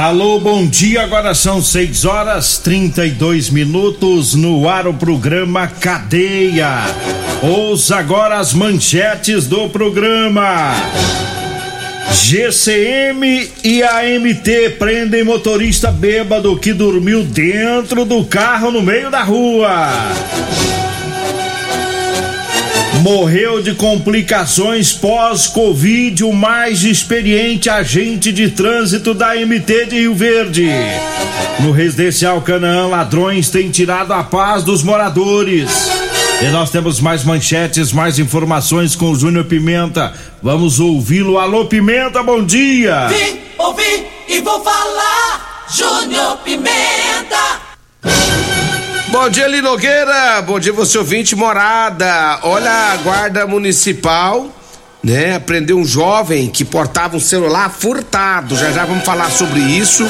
Alô, 0.00 0.40
bom 0.40 0.66
dia. 0.66 1.02
Agora 1.02 1.34
são 1.34 1.62
6 1.62 2.06
horas 2.06 2.56
32 2.56 3.50
minutos 3.50 4.34
no 4.34 4.66
ar 4.66 4.86
o 4.86 4.94
programa 4.94 5.66
Cadeia. 5.66 6.86
Ouça 7.42 7.96
agora 7.96 8.38
as 8.38 8.54
manchetes 8.54 9.46
do 9.46 9.68
programa. 9.68 10.72
GCM 12.14 13.50
e 13.62 13.82
AMT 13.82 14.76
prendem 14.78 15.22
motorista 15.22 15.92
bêbado 15.92 16.56
que 16.56 16.72
dormiu 16.72 17.22
dentro 17.22 18.06
do 18.06 18.24
carro 18.24 18.70
no 18.70 18.80
meio 18.80 19.10
da 19.10 19.22
rua 19.22 19.86
morreu 23.00 23.62
de 23.62 23.74
complicações 23.74 24.92
pós-Covid 24.92 26.22
o 26.24 26.32
mais 26.32 26.84
experiente 26.84 27.68
agente 27.68 28.30
de 28.30 28.50
trânsito 28.50 29.14
da 29.14 29.34
MT 29.34 29.86
de 29.86 29.96
Rio 30.00 30.14
Verde. 30.14 30.68
No 31.60 31.72
residencial 31.72 32.40
Canaã, 32.42 32.86
ladrões 32.86 33.48
têm 33.48 33.70
tirado 33.70 34.12
a 34.12 34.22
paz 34.22 34.62
dos 34.62 34.82
moradores. 34.82 35.70
E 36.42 36.46
nós 36.50 36.70
temos 36.70 37.00
mais 37.00 37.24
manchetes, 37.24 37.92
mais 37.92 38.18
informações 38.18 38.94
com 38.94 39.10
o 39.10 39.16
Júnior 39.16 39.44
Pimenta. 39.44 40.12
Vamos 40.42 40.80
ouvi-lo. 40.80 41.38
Alô, 41.38 41.66
Pimenta, 41.66 42.22
bom 42.22 42.44
dia! 42.44 43.08
Vim, 43.08 43.40
ouvi 43.58 44.06
e 44.28 44.40
vou 44.40 44.62
falar, 44.62 45.66
Júnior 45.70 46.38
Pimenta! 46.38 47.60
Bom 49.10 49.28
dia, 49.28 49.48
Linogueira. 49.48 50.40
Bom 50.42 50.60
dia, 50.60 50.72
você 50.72 50.96
ouvinte 50.96 51.34
morada. 51.34 52.38
Olha, 52.44 52.70
a 52.70 52.96
guarda 52.98 53.44
municipal, 53.44 54.48
né? 55.02 55.36
Prendeu 55.40 55.78
um 55.78 55.84
jovem 55.84 56.48
que 56.48 56.64
portava 56.64 57.16
um 57.16 57.20
celular 57.20 57.70
furtado. 57.70 58.56
Já 58.56 58.70
já 58.70 58.84
vamos 58.84 59.04
falar 59.04 59.28
sobre 59.32 59.58
isso. 59.58 60.08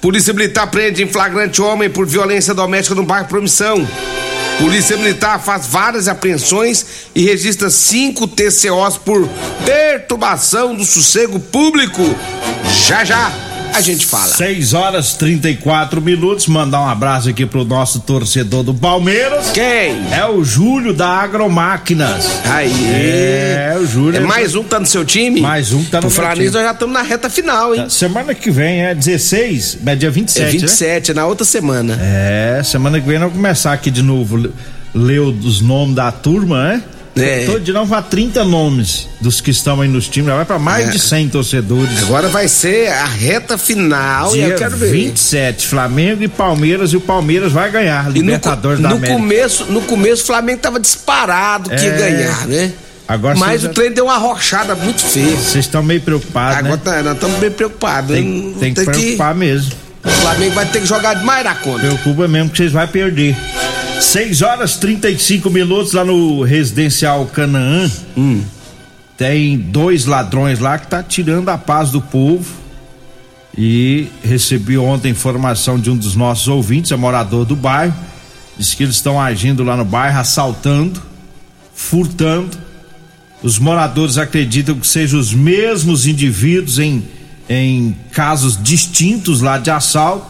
Polícia 0.00 0.32
Militar 0.32 0.66
prende 0.68 1.02
em 1.02 1.06
flagrante 1.06 1.60
homem 1.60 1.90
por 1.90 2.06
violência 2.06 2.54
doméstica 2.54 2.94
no 2.94 3.02
bairro 3.02 3.28
Promissão. 3.28 3.86
Polícia 4.58 4.96
Militar 4.96 5.38
faz 5.38 5.66
várias 5.66 6.08
apreensões 6.08 6.86
e 7.14 7.22
registra 7.22 7.68
cinco 7.68 8.26
TCOs 8.26 8.96
por 8.96 9.28
perturbação 9.66 10.74
do 10.74 10.86
sossego 10.86 11.38
público. 11.38 12.02
Já 12.86 13.04
já 13.04 13.30
a 13.78 13.80
gente 13.80 14.06
fala. 14.06 14.26
6 14.26 14.74
horas 14.74 15.14
34 15.14 16.00
minutos. 16.02 16.46
Mandar 16.48 16.80
um 16.80 16.88
abraço 16.88 17.28
aqui 17.28 17.46
pro 17.46 17.64
nosso 17.64 18.00
torcedor 18.00 18.62
do 18.64 18.74
Palmeiras. 18.74 19.50
Quem? 19.50 20.12
É 20.12 20.26
o 20.26 20.44
Júlio 20.44 20.92
da 20.92 21.08
Agromáquinas. 21.08 22.26
Aí. 22.44 22.72
É, 22.86 23.76
o 23.80 23.86
Júlio. 23.86 24.16
É 24.16 24.20
mais 24.20 24.54
um 24.54 24.64
que 24.64 24.70
tá 24.70 24.80
no 24.80 24.86
seu 24.86 25.04
time? 25.04 25.40
Mais 25.40 25.72
um 25.72 25.84
que 25.84 25.90
tá 25.90 25.98
no 25.98 26.08
Por 26.08 26.10
falar 26.10 26.36
nisso, 26.36 26.54
nós 26.54 26.64
já 26.64 26.72
estamos 26.72 26.92
na 26.92 27.02
reta 27.02 27.30
final, 27.30 27.74
hein? 27.74 27.88
Semana 27.88 28.34
que 28.34 28.50
vem 28.50 28.84
é 28.84 28.94
16, 28.94 29.78
é 29.86 29.94
dia 29.94 30.10
27. 30.10 30.40
É 30.40 30.44
né? 30.44 30.50
27, 30.50 31.10
é 31.10 31.14
na 31.14 31.26
outra 31.26 31.44
semana. 31.44 31.98
É, 32.00 32.60
semana 32.64 33.00
que 33.00 33.06
vem 33.06 33.18
nós 33.18 33.28
vamos 33.28 33.36
começar 33.36 33.72
aqui 33.72 33.90
de 33.90 34.02
novo. 34.02 34.50
Ler 34.92 35.20
os 35.20 35.60
nomes 35.60 35.94
da 35.94 36.10
turma, 36.10 36.64
né? 36.64 36.82
É. 37.16 37.46
Todo 37.46 37.60
dia 37.60 37.74
nós 37.74 37.88
vamos 37.88 38.06
30 38.08 38.44
nomes 38.44 39.08
dos 39.20 39.40
que 39.40 39.50
estão 39.50 39.80
aí 39.80 39.88
nos 39.88 40.06
times. 40.08 40.28
Já 40.28 40.36
vai 40.36 40.44
pra 40.44 40.58
mais 40.58 40.88
É. 40.88 40.90
de 40.92 40.98
100 40.98 41.28
torcedores. 41.28 42.02
Agora 42.04 42.28
vai 42.28 42.46
ser 42.48 42.88
a 42.92 43.04
reta 43.06 43.58
final 43.58 44.30
e 44.36 44.38
Dia 44.40 44.48
eu 44.48 44.56
quero 44.58 44.76
ver. 44.76 44.92
27, 44.92 45.66
Flamengo 45.66 46.22
e 46.22 46.28
Palmeiras, 46.28 46.92
e 46.92 46.96
o 46.96 47.00
Palmeiras 47.00 47.50
vai 47.52 47.70
ganhar. 47.70 48.04
E 48.06 48.08
no, 48.08 48.14
Libertadores 48.26 48.76
co- 48.78 48.82
da 48.82 48.88
no 48.90 48.96
América. 48.96 49.18
começo, 49.18 49.64
no 49.66 49.80
começo 49.82 50.22
o 50.22 50.26
Flamengo 50.26 50.60
tava 50.60 50.78
disparado 50.78 51.70
que 51.70 51.76
ia 51.84 51.90
É. 51.92 51.98
ganhar, 51.98 52.46
né? 52.46 52.72
Agora 53.08 53.36
Mas 53.36 53.48
vocês 53.48 53.62
o 53.64 53.66
já- 53.68 53.72
trem 53.72 53.90
deu 53.92 54.04
uma 54.04 54.18
rochada 54.18 54.74
muito 54.74 55.00
feia. 55.00 55.34
Vocês 55.34 55.64
estão 55.64 55.82
meio 55.82 56.00
preocupados, 56.02 56.58
Agora 56.58 56.76
né? 56.76 56.80
tá- 56.84 57.02
nós 57.02 57.14
estamos 57.14 57.38
bem 57.40 57.50
preocupados. 57.50 58.14
Tem, 58.14 58.24
hein? 58.24 58.56
tem 58.60 58.74
que 58.74 58.84
preocupar 58.84 59.34
mesmo. 59.34 59.72
O 60.04 60.08
Flamengo 60.10 60.54
vai 60.54 60.66
ter 60.66 60.80
que 60.80 60.86
jogar 60.86 61.14
demais 61.14 61.42
da 61.42 61.54
conta. 61.54 61.80
Preocupa 61.80 62.28
mesmo 62.28 62.50
que 62.50 62.58
vocês 62.58 62.70
vão 62.70 62.86
perder. 62.86 63.34
6 64.00 64.42
horas 64.42 64.76
35 64.76 65.50
minutos 65.50 65.92
lá 65.92 66.04
no 66.04 66.42
residencial 66.42 67.26
Canaã. 67.26 67.90
Hum. 68.16 68.42
Tem 69.16 69.58
dois 69.58 70.06
ladrões 70.06 70.60
lá 70.60 70.78
que 70.78 70.86
tá 70.86 71.02
tirando 71.02 71.48
a 71.48 71.58
paz 71.58 71.90
do 71.90 72.00
povo. 72.00 72.46
E 73.56 74.06
recebi 74.22 74.78
ontem 74.78 75.10
informação 75.10 75.80
de 75.80 75.90
um 75.90 75.96
dos 75.96 76.14
nossos 76.14 76.46
ouvintes, 76.46 76.92
é 76.92 76.96
morador 76.96 77.44
do 77.44 77.56
bairro. 77.56 77.94
Diz 78.56 78.72
que 78.74 78.84
eles 78.84 78.94
estão 78.94 79.20
agindo 79.20 79.64
lá 79.64 79.76
no 79.76 79.84
bairro, 79.84 80.20
assaltando, 80.20 81.02
furtando. 81.74 82.56
Os 83.42 83.58
moradores 83.58 84.16
acreditam 84.16 84.76
que 84.76 84.86
sejam 84.86 85.18
os 85.18 85.34
mesmos 85.34 86.06
indivíduos 86.06 86.78
em, 86.78 87.02
em 87.48 87.96
casos 88.12 88.56
distintos 88.62 89.40
lá 89.40 89.58
de 89.58 89.70
assalto. 89.70 90.26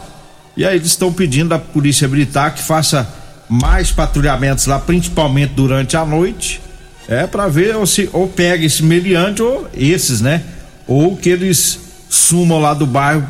E 0.57 0.65
aí 0.65 0.77
eles 0.77 0.89
estão 0.89 1.13
pedindo 1.13 1.53
à 1.53 1.59
Polícia 1.59 2.09
Militar 2.09 2.55
que 2.55 2.63
faça 2.63 3.18
mais 3.49 3.91
patrulhamentos 3.91 4.67
lá, 4.67 4.79
principalmente 4.79 5.55
durante 5.55 5.97
a 5.97 6.05
noite. 6.05 6.61
É 7.09 7.27
para 7.27 7.49
ver 7.49 7.75
ou 7.75 7.87
se 7.87 8.09
ou 8.13 8.29
pega 8.29 8.65
esse 8.67 8.83
meliante 8.83 9.41
ou 9.41 9.69
esses, 9.73 10.21
né? 10.21 10.43
Ou 10.87 11.17
que 11.17 11.31
eles 11.31 11.81
sumam 12.09 12.59
lá 12.59 12.75
do 12.75 12.87
bairro 12.87 13.27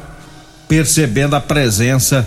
percebendo 0.67 1.35
a 1.35 1.41
presença 1.41 2.27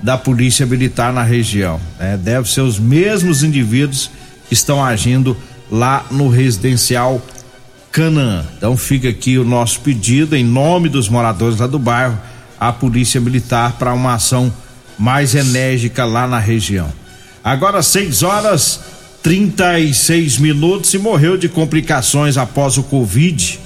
da 0.00 0.18
Polícia 0.18 0.66
Militar 0.66 1.12
na 1.12 1.22
região. 1.22 1.80
né? 1.98 2.18
Deve 2.22 2.50
ser 2.50 2.60
os 2.60 2.78
mesmos 2.78 3.42
indivíduos 3.42 4.10
que 4.48 4.54
estão 4.54 4.84
agindo 4.84 5.36
lá 5.70 6.04
no 6.10 6.28
residencial 6.28 7.22
Canaã. 7.90 8.44
Então 8.56 8.76
fica 8.76 9.08
aqui 9.08 9.38
o 9.38 9.44
nosso 9.44 9.80
pedido 9.80 10.36
em 10.36 10.44
nome 10.44 10.88
dos 10.88 11.08
moradores 11.08 11.58
lá 11.58 11.66
do 11.66 11.78
bairro 11.78 12.18
à 12.58 12.72
Polícia 12.72 13.20
Militar 13.20 13.72
para 13.78 13.94
uma 13.94 14.14
ação 14.14 14.52
mais 14.98 15.34
enérgica 15.34 16.04
lá 16.04 16.26
na 16.26 16.38
região. 16.38 16.92
Agora 17.44 17.82
6 17.82 18.22
horas 18.22 18.80
36 19.22 20.38
minutos 20.38 20.92
e 20.94 20.98
morreu 20.98 21.36
de 21.36 21.48
complicações 21.48 22.36
após 22.36 22.76
o 22.76 22.82
Covid. 22.82 23.58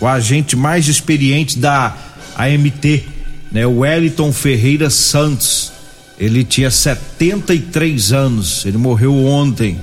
O 0.00 0.06
agente 0.06 0.54
mais 0.54 0.86
experiente 0.86 1.58
da 1.58 1.96
AMT, 2.36 3.04
né, 3.50 3.66
Wellington 3.66 4.32
Ferreira 4.32 4.90
Santos. 4.90 5.72
Ele 6.18 6.44
tinha 6.44 6.70
73 6.70 8.12
anos, 8.12 8.64
ele 8.66 8.76
morreu 8.76 9.14
ontem, 9.24 9.78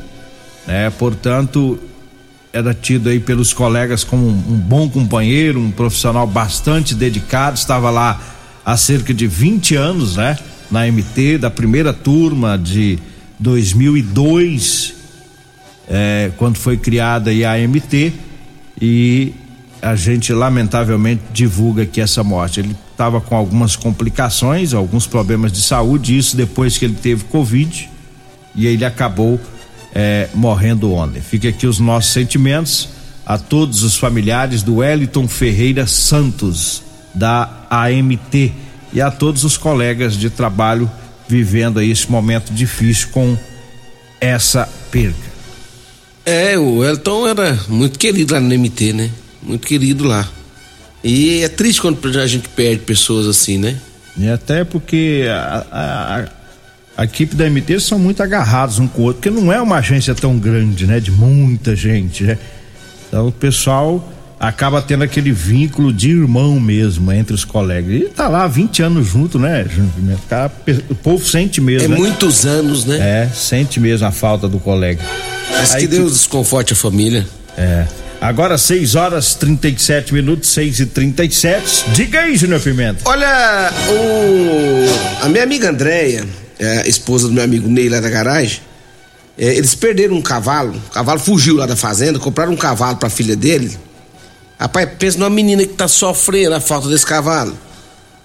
né? 0.68 0.90
Portanto, 0.90 1.80
era 2.52 2.74
tido 2.74 3.10
aí 3.10 3.20
pelos 3.20 3.54
colegas 3.54 4.04
como 4.04 4.28
um, 4.28 4.32
um 4.32 4.58
bom 4.58 4.90
companheiro, 4.90 5.60
um 5.60 5.72
profissional 5.72 6.28
bastante 6.28 6.94
dedicado, 6.94 7.58
estava 7.58 7.90
lá 7.90 8.20
há 8.66 8.76
cerca 8.76 9.14
de 9.14 9.28
20 9.28 9.76
anos, 9.76 10.18
né? 10.18 10.38
Na 10.70 10.86
MT, 10.86 11.38
da 11.38 11.50
primeira 11.50 11.94
turma 11.94 12.58
de 12.58 13.00
2002, 13.40 14.94
é, 15.88 16.32
quando 16.38 16.58
foi 16.58 16.78
criada 16.78 17.32
a 17.32 17.68
MT, 17.68 18.14
e 18.82 19.34
a 19.82 19.96
gente 19.96 20.34
lamentavelmente 20.34 21.22
divulga 21.32 21.84
aqui 21.84 22.02
essa 22.02 22.24
morte. 22.24 22.60
Ele 22.60 22.76
estava 22.92 23.22
com 23.22 23.36
algumas 23.36 23.76
complicações, 23.76 24.74
alguns 24.74 25.06
problemas 25.06 25.52
de 25.52 25.62
saúde, 25.62 26.18
isso 26.18 26.36
depois 26.36 26.78
que 26.78 26.86
ele 26.86 26.96
teve 26.96 27.26
Covid, 27.26 27.90
e 28.56 28.66
ele 28.66 28.84
acabou 28.86 29.40
é, 29.94 30.30
morrendo 30.34 30.92
ontem. 30.92 31.22
Fica 31.22 31.50
aqui 31.50 31.68
os 31.68 31.80
nossos 31.80 32.12
sentimentos 32.12 32.90
a 33.26 33.38
todos 33.38 33.84
os 33.84 33.98
familiares 33.98 34.62
do 34.64 34.78
Wellington 34.78 35.28
Ferreira 35.28 35.86
Santos, 35.88 36.84
da 37.14 37.66
AMT, 37.70 38.54
e 38.94 39.02
a 39.02 39.12
todos 39.12 39.44
os 39.44 39.58
colegas 39.58 40.16
de 40.16 40.30
trabalho 40.30 40.90
vivendo 41.28 41.80
aí 41.80 41.92
esse 41.92 42.10
momento 42.10 42.52
difícil 42.52 43.10
com 43.10 43.38
essa 44.20 44.68
perda. 44.92 45.36
É, 46.26 46.58
o 46.58 46.84
Elton 46.84 47.28
era 47.28 47.58
muito 47.68 48.00
querido 48.00 48.34
lá 48.34 48.40
no 48.40 48.48
MT, 48.48 48.94
né? 48.94 49.12
Muito 49.44 49.68
querido 49.68 50.06
lá. 50.06 50.28
E 51.04 51.44
é 51.44 51.48
triste 51.48 51.82
quando 51.82 52.04
a 52.20 52.26
gente 52.26 52.50
perde 52.50 52.82
pessoas 52.82 53.28
assim, 53.28 53.60
né? 53.60 53.78
E 54.18 54.28
até 54.28 54.64
porque 54.64 55.26
a, 55.30 55.66
a, 55.72 56.26
a, 56.98 57.04
equipe 57.04 57.36
da 57.36 57.48
MT 57.48 57.80
são 57.80 58.00
muito 58.00 58.24
agarrados 58.24 58.80
um 58.80 58.88
com 58.88 59.02
o 59.02 59.06
outro, 59.06 59.22
porque 59.22 59.30
não 59.30 59.54
é 59.54 59.62
uma 59.62 59.78
agência 59.78 60.16
tão 60.16 60.40
grande, 60.40 60.88
né? 60.88 61.00
De 61.00 61.12
muita 61.12 61.76
gente, 61.76 62.24
né? 62.24 62.40
Então 63.08 63.28
o 63.28 63.32
pessoal 63.32 64.12
acaba 64.40 64.82
tendo 64.82 65.04
aquele 65.04 65.32
vínculo 65.32 65.94
de 65.94 66.10
irmão 66.10 66.60
mesmo 66.60 67.12
entre 67.12 67.34
os 67.34 67.46
colegas. 67.46 68.02
E 68.02 68.06
tá 68.06 68.28
lá 68.28 68.48
20 68.48 68.84
anos 68.84 69.08
junto, 69.08 69.40
né, 69.40 69.66
O 70.90 70.96
povo 70.96 71.26
sente 71.26 71.62
mesmo. 71.62 71.86
É 71.86 71.88
né? 71.90 71.96
muitos 71.96 72.46
anos, 72.46 72.86
né? 72.86 72.98
É, 73.00 73.30
sente 73.34 73.80
mesmo 73.80 74.08
a 74.08 74.12
falta 74.12 74.48
do 74.48 74.60
colega. 74.60 75.04
Mas 75.52 75.74
Aí, 75.74 75.82
que 75.82 75.88
Deus 75.88 76.14
desconforte 76.14 76.74
a 76.74 76.76
família. 76.76 77.26
É. 77.58 77.86
Agora 78.20 78.58
6 78.58 78.96
horas 78.96 79.36
37 79.36 80.14
minutos, 80.14 80.50
6 80.50 80.80
e 80.80 80.86
37 80.86 81.92
Diga 81.92 82.22
aí, 82.22 82.36
Júnior 82.36 82.60
Pimenta. 82.62 83.02
Olha, 83.06 83.72
o... 83.90 85.24
a 85.26 85.30
minha 85.30 85.44
amiga 85.44 85.70
Andréia, 85.70 86.26
é, 86.58 86.88
esposa 86.88 87.28
do 87.28 87.34
meu 87.34 87.44
amigo 87.44 87.70
Ney 87.70 87.90
lá 87.90 88.00
da 88.00 88.10
garagem, 88.10 88.62
é, 89.38 89.54
eles 89.56 89.76
perderam 89.76 90.16
um 90.16 90.22
cavalo, 90.22 90.76
o 90.88 90.92
cavalo 90.92 91.20
fugiu 91.20 91.56
lá 91.58 91.66
da 91.66 91.76
fazenda, 91.76 92.18
compraram 92.18 92.54
um 92.54 92.58
cavalo 92.58 92.98
pra 92.98 93.10
filha 93.10 93.36
dele. 93.36 93.78
Rapaz, 94.60 94.90
pensa 94.98 95.18
numa 95.18 95.30
menina 95.30 95.66
que 95.66 95.74
tá 95.74 95.88
sofrendo 95.88 96.56
a 96.56 96.62
falta 96.62 96.88
desse 96.88 97.06
cavalo. 97.06 97.58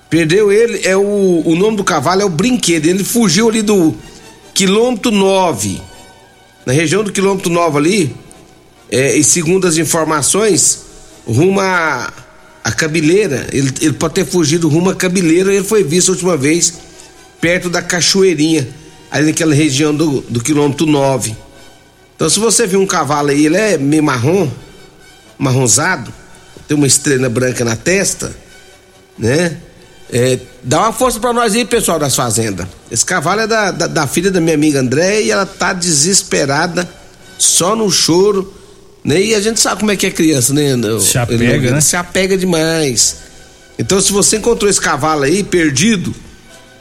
Perdeu 0.09 0.51
ele, 0.51 0.81
é 0.85 0.97
o, 0.97 1.43
o 1.45 1.55
nome 1.57 1.77
do 1.77 1.85
cavalo 1.85 2.23
é 2.23 2.25
o 2.25 2.29
brinquedo. 2.29 2.87
Ele 2.87 3.05
fugiu 3.05 3.49
ali 3.49 3.63
do 3.63 3.95
quilômetro 4.55 5.11
9 5.11 5.91
na 6.65 6.73
região 6.73 7.03
do 7.03 7.13
quilômetro 7.13 7.51
9 7.51 7.79
ali, 7.79 8.17
é, 8.91 9.17
e 9.17 9.25
segundo 9.25 9.67
as 9.67 9.77
informações, 9.77 10.85
rumo 11.27 11.61
a, 11.61 12.13
a 12.63 12.73
Cabeleira, 12.73 13.47
ele, 13.53 13.73
ele 13.81 13.93
pode 13.95 14.15
ter 14.15 14.27
fugido 14.27 14.69
rumo 14.69 14.91
a 14.91 14.95
Cabeleira, 14.95 15.53
ele 15.53 15.65
foi 15.65 15.83
visto 15.83 16.11
a 16.11 16.13
última 16.13 16.37
vez 16.37 16.75
perto 17.41 17.71
da 17.71 17.81
Cachoeirinha, 17.81 18.69
ali 19.11 19.27
naquela 19.27 19.55
região 19.55 19.95
do, 19.95 20.21
do 20.23 20.41
quilômetro 20.41 20.87
9. 20.87 21.35
Então, 22.15 22.29
se 22.29 22.39
você 22.39 22.67
viu 22.67 22.81
um 22.81 22.87
cavalo 22.87 23.31
aí, 23.31 23.47
ele 23.47 23.57
é 23.57 23.79
meio 23.79 24.03
marrom, 24.03 24.49
marronzado, 25.39 26.13
tem 26.71 26.77
uma 26.77 26.87
estrela 26.87 27.29
branca 27.29 27.65
na 27.65 27.75
testa, 27.75 28.33
né? 29.19 29.57
É, 30.13 30.39
dá 30.63 30.83
uma 30.83 30.93
força 30.93 31.19
para 31.19 31.33
nós 31.33 31.57
aí, 31.57 31.65
pessoal 31.65 31.99
das 31.99 32.15
fazendas. 32.15 32.65
Esse 32.89 33.05
cavalo 33.05 33.41
é 33.41 33.49
da, 33.49 33.73
da, 33.73 33.89
da, 33.89 34.07
filha 34.07 34.31
da 34.31 34.41
minha 34.41 34.55
amiga 34.55 34.79
André 34.79 35.23
e 35.23 35.33
ela 35.33 35.45
tá 35.45 35.73
desesperada, 35.73 36.89
só 37.37 37.75
no 37.75 37.91
choro, 37.91 38.55
né? 39.03 39.21
E 39.21 39.35
a 39.35 39.41
gente 39.41 39.59
sabe 39.59 39.81
como 39.81 39.91
é 39.91 39.97
que 39.97 40.07
é 40.07 40.13
criança, 40.13 40.55
né? 40.55 40.77
Se 41.01 41.19
apega, 41.19 41.45
ele, 41.45 41.73
né? 41.73 41.81
Se 41.81 41.97
apega 41.97 42.39
demais. 42.39 43.17
Então, 43.77 44.01
se 44.01 44.13
você 44.13 44.37
encontrou 44.37 44.71
esse 44.71 44.81
cavalo 44.81 45.25
aí 45.25 45.43
perdido, 45.43 46.15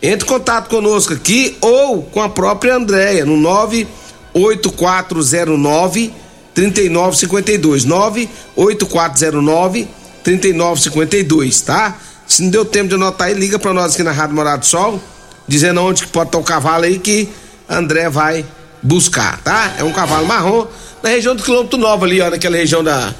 entre 0.04 0.24
em 0.24 0.30
contato 0.30 0.70
conosco 0.70 1.14
aqui 1.14 1.58
ou 1.62 2.04
com 2.04 2.22
a 2.22 2.30
própria 2.30 2.76
Andréia 2.76 3.26
no 3.26 3.38
98409 3.38 6.14
3952 6.60 7.86
98409 7.86 9.88
3952, 10.24 11.62
tá? 11.62 11.96
Se 12.28 12.44
não 12.44 12.50
deu 12.50 12.66
tempo 12.66 12.90
de 12.90 12.96
anotar 12.96 13.28
aí, 13.28 13.34
liga 13.34 13.58
para 13.58 13.74
nós 13.74 13.94
aqui 13.94 14.04
na 14.04 14.12
Rádio 14.12 14.36
Morado 14.36 14.60
do 14.60 14.66
Sol, 14.66 15.02
dizendo 15.48 15.82
onde 15.82 16.04
que 16.04 16.10
pode 16.10 16.28
estar 16.28 16.38
o 16.38 16.44
cavalo 16.44 16.84
aí 16.84 17.00
que 17.00 17.30
André 17.68 18.10
vai 18.10 18.46
buscar, 18.84 19.42
tá? 19.42 19.76
É 19.80 19.84
um 19.84 19.94
cavalo 19.94 20.28
marrom 20.28 20.68
na 21.02 21.10
região 21.10 21.34
do 21.34 21.42
quilômetro 21.42 21.80
9 21.80 22.06
ali, 22.06 22.22
ó, 22.22 22.30
naquela 22.30 22.58
região 22.58 22.84
da 22.84 23.14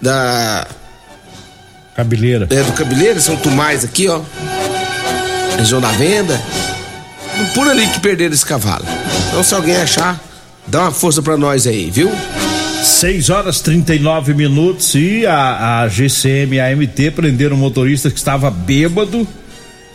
da 0.00 0.66
Cabeleira. 1.94 2.48
É 2.50 2.62
do 2.62 2.72
Cabeleira, 2.72 3.20
São 3.20 3.36
Tomás 3.36 3.84
aqui, 3.84 4.08
ó. 4.08 4.22
Região 5.58 5.80
da 5.80 5.92
Venda. 5.92 6.40
Por 7.54 7.68
ali 7.68 7.86
que 7.88 8.00
perderam 8.00 8.34
esse 8.34 8.46
cavalo. 8.46 8.86
Então 9.28 9.42
se 9.42 9.54
alguém 9.54 9.76
achar, 9.76 10.18
dá 10.66 10.82
uma 10.82 10.90
força 10.90 11.20
para 11.20 11.36
nós 11.36 11.66
aí, 11.66 11.90
viu? 11.90 12.10
6 12.82 13.30
horas 13.30 13.60
39 13.60 14.34
minutos 14.34 14.94
e 14.94 15.26
a, 15.26 15.82
a 15.82 15.88
GCM 15.88 16.56
e 16.56 16.60
a 16.60 16.74
MT 16.74 17.10
prenderam 17.10 17.56
um 17.56 17.58
motorista 17.58 18.10
que 18.10 18.16
estava 18.16 18.50
bêbado. 18.50 19.26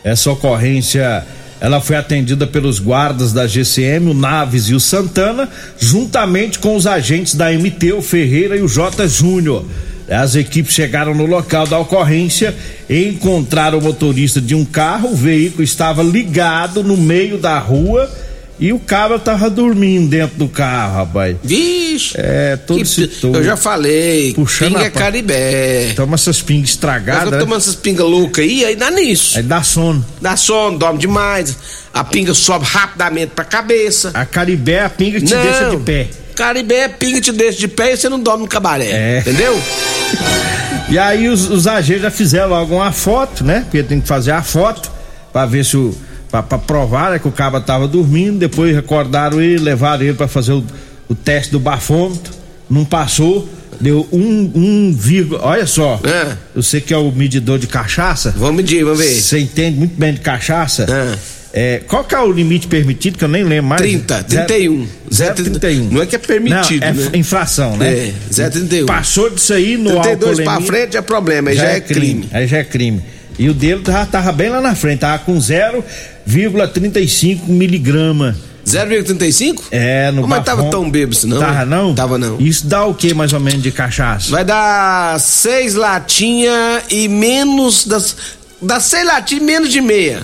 Essa 0.04 0.32
ocorrência 0.32 1.26
ela 1.60 1.80
foi 1.80 1.96
atendida 1.96 2.48
pelos 2.48 2.80
guardas 2.80 3.32
da 3.32 3.46
GCM, 3.46 4.10
o 4.10 4.14
Naves 4.14 4.66
e 4.66 4.74
o 4.74 4.80
Santana, 4.80 5.48
juntamente 5.80 6.58
com 6.58 6.76
os 6.76 6.88
agentes 6.88 7.36
da 7.36 7.52
MT, 7.52 7.94
o 7.94 8.02
Ferreira 8.02 8.58
e 8.58 8.62
o 8.62 8.68
J 8.68 9.08
Júnior. 9.08 9.64
As 10.10 10.36
equipes 10.36 10.74
chegaram 10.74 11.14
no 11.14 11.26
local 11.26 11.68
da 11.68 11.80
ocorrência 11.80 12.54
e 12.90 13.08
encontraram 13.08 13.78
o 13.78 13.82
motorista 13.82 14.42
de 14.42 14.56
um 14.56 14.66
carro. 14.66 15.14
O 15.14 15.16
veículo 15.16 15.64
estava 15.64 16.04
ligado 16.04 16.84
no 16.84 16.98
meio 16.98 17.38
da 17.38 17.58
rua 17.60 18.10
e 18.62 18.72
o 18.72 18.78
cara 18.78 19.18
tava 19.18 19.50
dormindo 19.50 20.08
dentro 20.08 20.38
do 20.38 20.48
carro, 20.48 20.98
rapaz. 20.98 21.36
Vixe! 21.44 22.14
É, 22.16 22.56
todo 22.56 22.80
que, 22.80 23.20
Eu 23.24 23.44
já 23.44 23.58
falei. 23.58 24.36
Puxando 24.36 24.74
pinga 24.74 24.82
a... 24.82 24.86
é 24.86 24.90
caribé. 24.92 25.94
Toma 25.96 26.14
essas 26.14 26.44
pingas 26.44 26.70
estragadas. 26.70 27.32
Tô 27.32 27.40
tomando 27.40 27.58
essas 27.58 27.76
pingas 27.76 28.06
loucas 28.06 28.46
aí, 28.46 28.64
aí 28.64 28.76
dá 28.76 28.92
nisso. 28.92 29.36
Aí 29.36 29.42
dá 29.42 29.64
sono. 29.64 30.06
Dá 30.22 30.38
sono, 30.38 30.78
dorme 30.78 31.00
demais. 31.00 31.58
A 31.92 32.04
pinga 32.04 32.36
sobe 32.36 32.64
rapidamente 32.66 33.32
pra 33.36 33.44
cabeça. 33.44 34.12
A 34.14 34.28
caribé, 34.28 34.84
a 34.84 34.90
pinga 34.92 35.20
te 35.20 35.34
não, 35.34 35.42
deixa 35.42 35.70
de 35.72 35.78
pé. 35.78 36.08
Caribé, 36.36 36.82
é 36.82 36.88
pinga 36.88 37.20
te 37.20 37.32
deixa 37.32 37.58
de 37.58 37.68
pé 37.68 37.94
e 37.94 37.98
você 37.98 38.10
não 38.10 38.20
dorme 38.20 38.44
no 38.44 38.48
cabaré. 38.48 38.92
É. 38.92 39.20
Entendeu? 39.22 39.60
e 40.88 41.00
aí 41.00 41.28
os, 41.28 41.50
os 41.50 41.66
agentes 41.66 42.04
já 42.04 42.12
fizeram 42.12 42.54
alguma 42.54 42.92
foto, 42.92 43.44
né? 43.44 43.62
Porque 43.62 43.82
tem 43.82 44.00
que 44.00 44.08
fazer 44.08 44.34
a 44.34 44.44
foto 44.44 44.92
pra 45.34 45.48
ver 45.48 45.66
se 45.66 45.76
o 45.78 45.98
para 46.32 46.58
provar 46.58 47.12
né, 47.12 47.20
que 47.20 47.28
o 47.28 47.32
cabo 47.32 47.58
estava 47.58 47.88
dormindo, 47.88 48.40
depois 48.40 48.74
recordaram 48.74 49.42
ele, 49.42 49.62
levaram 49.62 50.04
ele 50.04 50.14
para 50.14 50.30
fazer 50.30 50.54
o, 50.54 50.64
o, 51.10 51.14
teste 51.14 51.52
do 51.52 51.60
bafômetro, 51.60 52.34
não 52.70 52.86
passou, 52.86 53.50
deu 53.82 54.08
um, 54.14 54.52
um 54.56 54.96
vírgula, 54.98 55.42
olha 55.44 55.68
só, 55.68 56.00
é. 56.06 56.38
você 56.56 56.80
que 56.80 56.94
é 56.94 56.98
o 56.98 57.12
medidor 57.12 57.60
de 57.60 57.68
cachaça. 57.68 58.34
Vamos 58.38 58.56
medir, 58.56 58.84
vamos 58.86 59.00
ver. 59.00 59.14
Você 59.14 59.40
entende 59.40 59.78
muito 59.78 60.00
bem 60.00 60.14
de 60.14 60.22
cachaça. 60.22 60.86
É. 60.90 61.42
É, 61.54 61.82
qual 61.86 62.02
que 62.06 62.16
é 62.16 62.20
o 62.20 62.32
limite 62.32 62.66
permitido, 62.68 63.18
que 63.18 63.26
eu 63.26 63.28
nem 63.28 63.44
lembro 63.44 63.72
mais? 63.72 63.82
30, 63.82 64.24
31. 64.24 64.88
0,31. 65.12 65.92
Não 65.92 66.02
é 66.02 66.06
que 66.06 66.16
é 66.16 66.20
permitido, 66.20 66.80
não, 66.80 66.88
é 66.88 66.94
né? 66.94 67.10
infração, 67.16 67.76
né? 67.76 67.92
É, 67.92 68.14
0,31. 68.32 68.86
Passou 68.86 69.30
disso 69.30 69.54
aí 69.54 69.76
no 69.76 70.02
32 70.02 70.40
para 70.46 70.62
frente 70.62 70.96
é 70.96 71.02
problema, 71.02 71.50
aí 71.50 71.58
já, 71.58 71.64
já 71.64 71.70
é, 71.72 71.82
crime. 71.82 72.00
crime. 72.00 72.30
Aí 72.32 72.48
já 72.48 72.58
é 72.58 72.64
crime. 72.64 73.04
E 73.38 73.50
o 73.50 73.54
dele 73.54 73.82
já 73.86 74.06
tava 74.06 74.32
bem 74.32 74.50
lá 74.50 74.62
na 74.62 74.76
frente, 74.76 75.00
tava 75.00 75.20
com 75.20 75.38
0,35 75.38 77.48
miligrama. 77.48 78.36
0,35? 78.66 79.64
É, 79.72 80.12
no 80.12 80.28
Mas 80.28 80.44
tava 80.44 80.70
tão 80.70 80.90
bêbado 80.90 81.28
não? 81.28 81.40
Tava 81.40 81.66
não? 81.66 81.96
Tava 81.96 82.18
não. 82.18 82.40
Isso 82.40 82.68
dá 82.68 82.86
o 82.86 82.94
que 82.94 83.14
mais 83.14 83.34
ou 83.34 83.40
menos 83.40 83.62
de 83.62 83.72
cachaça? 83.72 84.32
Vai 84.32 84.46
dar 84.46 85.20
seis 85.20 85.76
latinhas 85.76 86.84
e 86.90 87.08
menos 87.08 87.86
das. 87.86 88.16
Dá 88.62 88.80
seis 88.80 89.06
latinhas 89.06 89.42
e 89.42 89.46
menos 89.46 89.72
de 89.72 89.82
meia. 89.82 90.24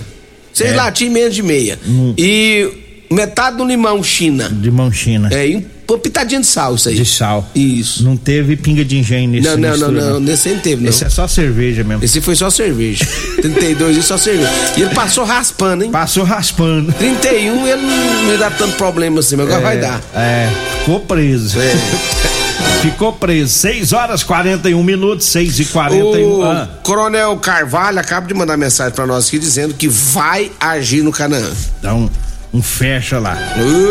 Seis 0.52 0.72
é. 0.72 0.76
latinhas 0.76 1.10
e 1.10 1.14
menos 1.14 1.34
de 1.34 1.42
meia. 1.42 1.78
Hum. 1.86 2.14
E 2.16 2.70
metade 3.10 3.56
do 3.56 3.64
limão 3.64 4.02
China. 4.02 4.48
Limão 4.60 4.92
China. 4.92 5.28
É, 5.32 5.62
uma 5.94 5.98
pitadinha 5.98 6.40
de 6.40 6.46
sal, 6.46 6.74
isso 6.74 6.88
aí. 6.88 6.96
De 6.96 7.04
sal. 7.04 7.48
Isso. 7.54 8.04
Não 8.04 8.16
teve 8.16 8.56
pinga 8.56 8.84
de 8.84 8.98
engenho 8.98 9.30
nesse 9.30 9.48
Não, 9.48 9.56
não, 9.56 9.76
não, 9.76 9.90
não, 9.90 10.20
nesse 10.20 10.50
não 10.50 10.60
teve, 10.60 10.82
não. 10.82 10.90
Esse 10.90 11.04
é 11.04 11.08
só 11.08 11.26
cerveja 11.26 11.82
mesmo. 11.82 12.04
Esse 12.04 12.20
foi 12.20 12.36
só 12.36 12.50
cerveja. 12.50 13.06
32 13.40 13.96
e 13.96 14.02
só 14.02 14.18
cerveja. 14.18 14.50
E 14.76 14.82
ele 14.82 14.94
passou 14.94 15.24
raspando, 15.24 15.84
hein? 15.84 15.90
Passou 15.90 16.24
raspando. 16.24 16.92
31 16.92 17.66
ele 17.66 17.82
não 17.82 18.32
ia 18.32 18.38
dar 18.38 18.50
tanto 18.50 18.76
problema 18.76 19.20
assim, 19.20 19.36
mas 19.36 19.46
agora 19.46 19.60
é, 19.60 19.64
vai 19.64 19.78
dar. 19.78 20.02
É, 20.14 20.50
ficou 20.80 21.00
preso. 21.00 21.58
É. 21.58 21.72
Ficou 22.82 23.12
preso. 23.12 23.52
6 23.54 23.92
horas 23.92 24.22
41 24.22 24.82
minutos, 24.82 25.26
6 25.26 25.60
e 25.60 25.64
41 25.66 26.38
O 26.38 26.44
ah. 26.44 26.68
Coronel 26.82 27.36
Carvalho 27.38 27.98
acaba 27.98 28.26
de 28.26 28.34
mandar 28.34 28.56
mensagem 28.56 28.92
para 28.92 29.06
nós 29.06 29.28
aqui 29.28 29.38
dizendo 29.38 29.74
que 29.74 29.88
vai 29.88 30.50
agir 30.60 31.02
no 31.02 31.10
Canaã. 31.10 31.50
Então, 31.78 32.10
um 32.52 32.62
fecha 32.62 33.18
lá. 33.18 33.36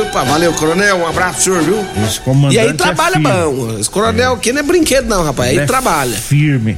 Opa, 0.01 0.23
valeu, 0.23 0.53
coronel. 0.53 0.97
Um 0.97 1.07
abraço, 1.07 1.41
senhor, 1.41 1.61
viu? 1.61 1.85
Esse 2.05 2.19
comandante. 2.19 2.55
E 2.55 2.59
aí 2.59 2.73
trabalha 2.73 3.15
é 3.15 3.19
bom. 3.19 3.77
Esse 3.79 3.89
coronel 3.89 4.31
é. 4.31 4.35
aqui 4.35 4.51
não 4.51 4.59
é 4.59 4.63
brinquedo, 4.63 5.07
não, 5.07 5.23
rapaz. 5.23 5.51
Ele 5.51 5.59
aí 5.59 5.63
é 5.63 5.67
trabalha. 5.67 6.15
Firme. 6.15 6.77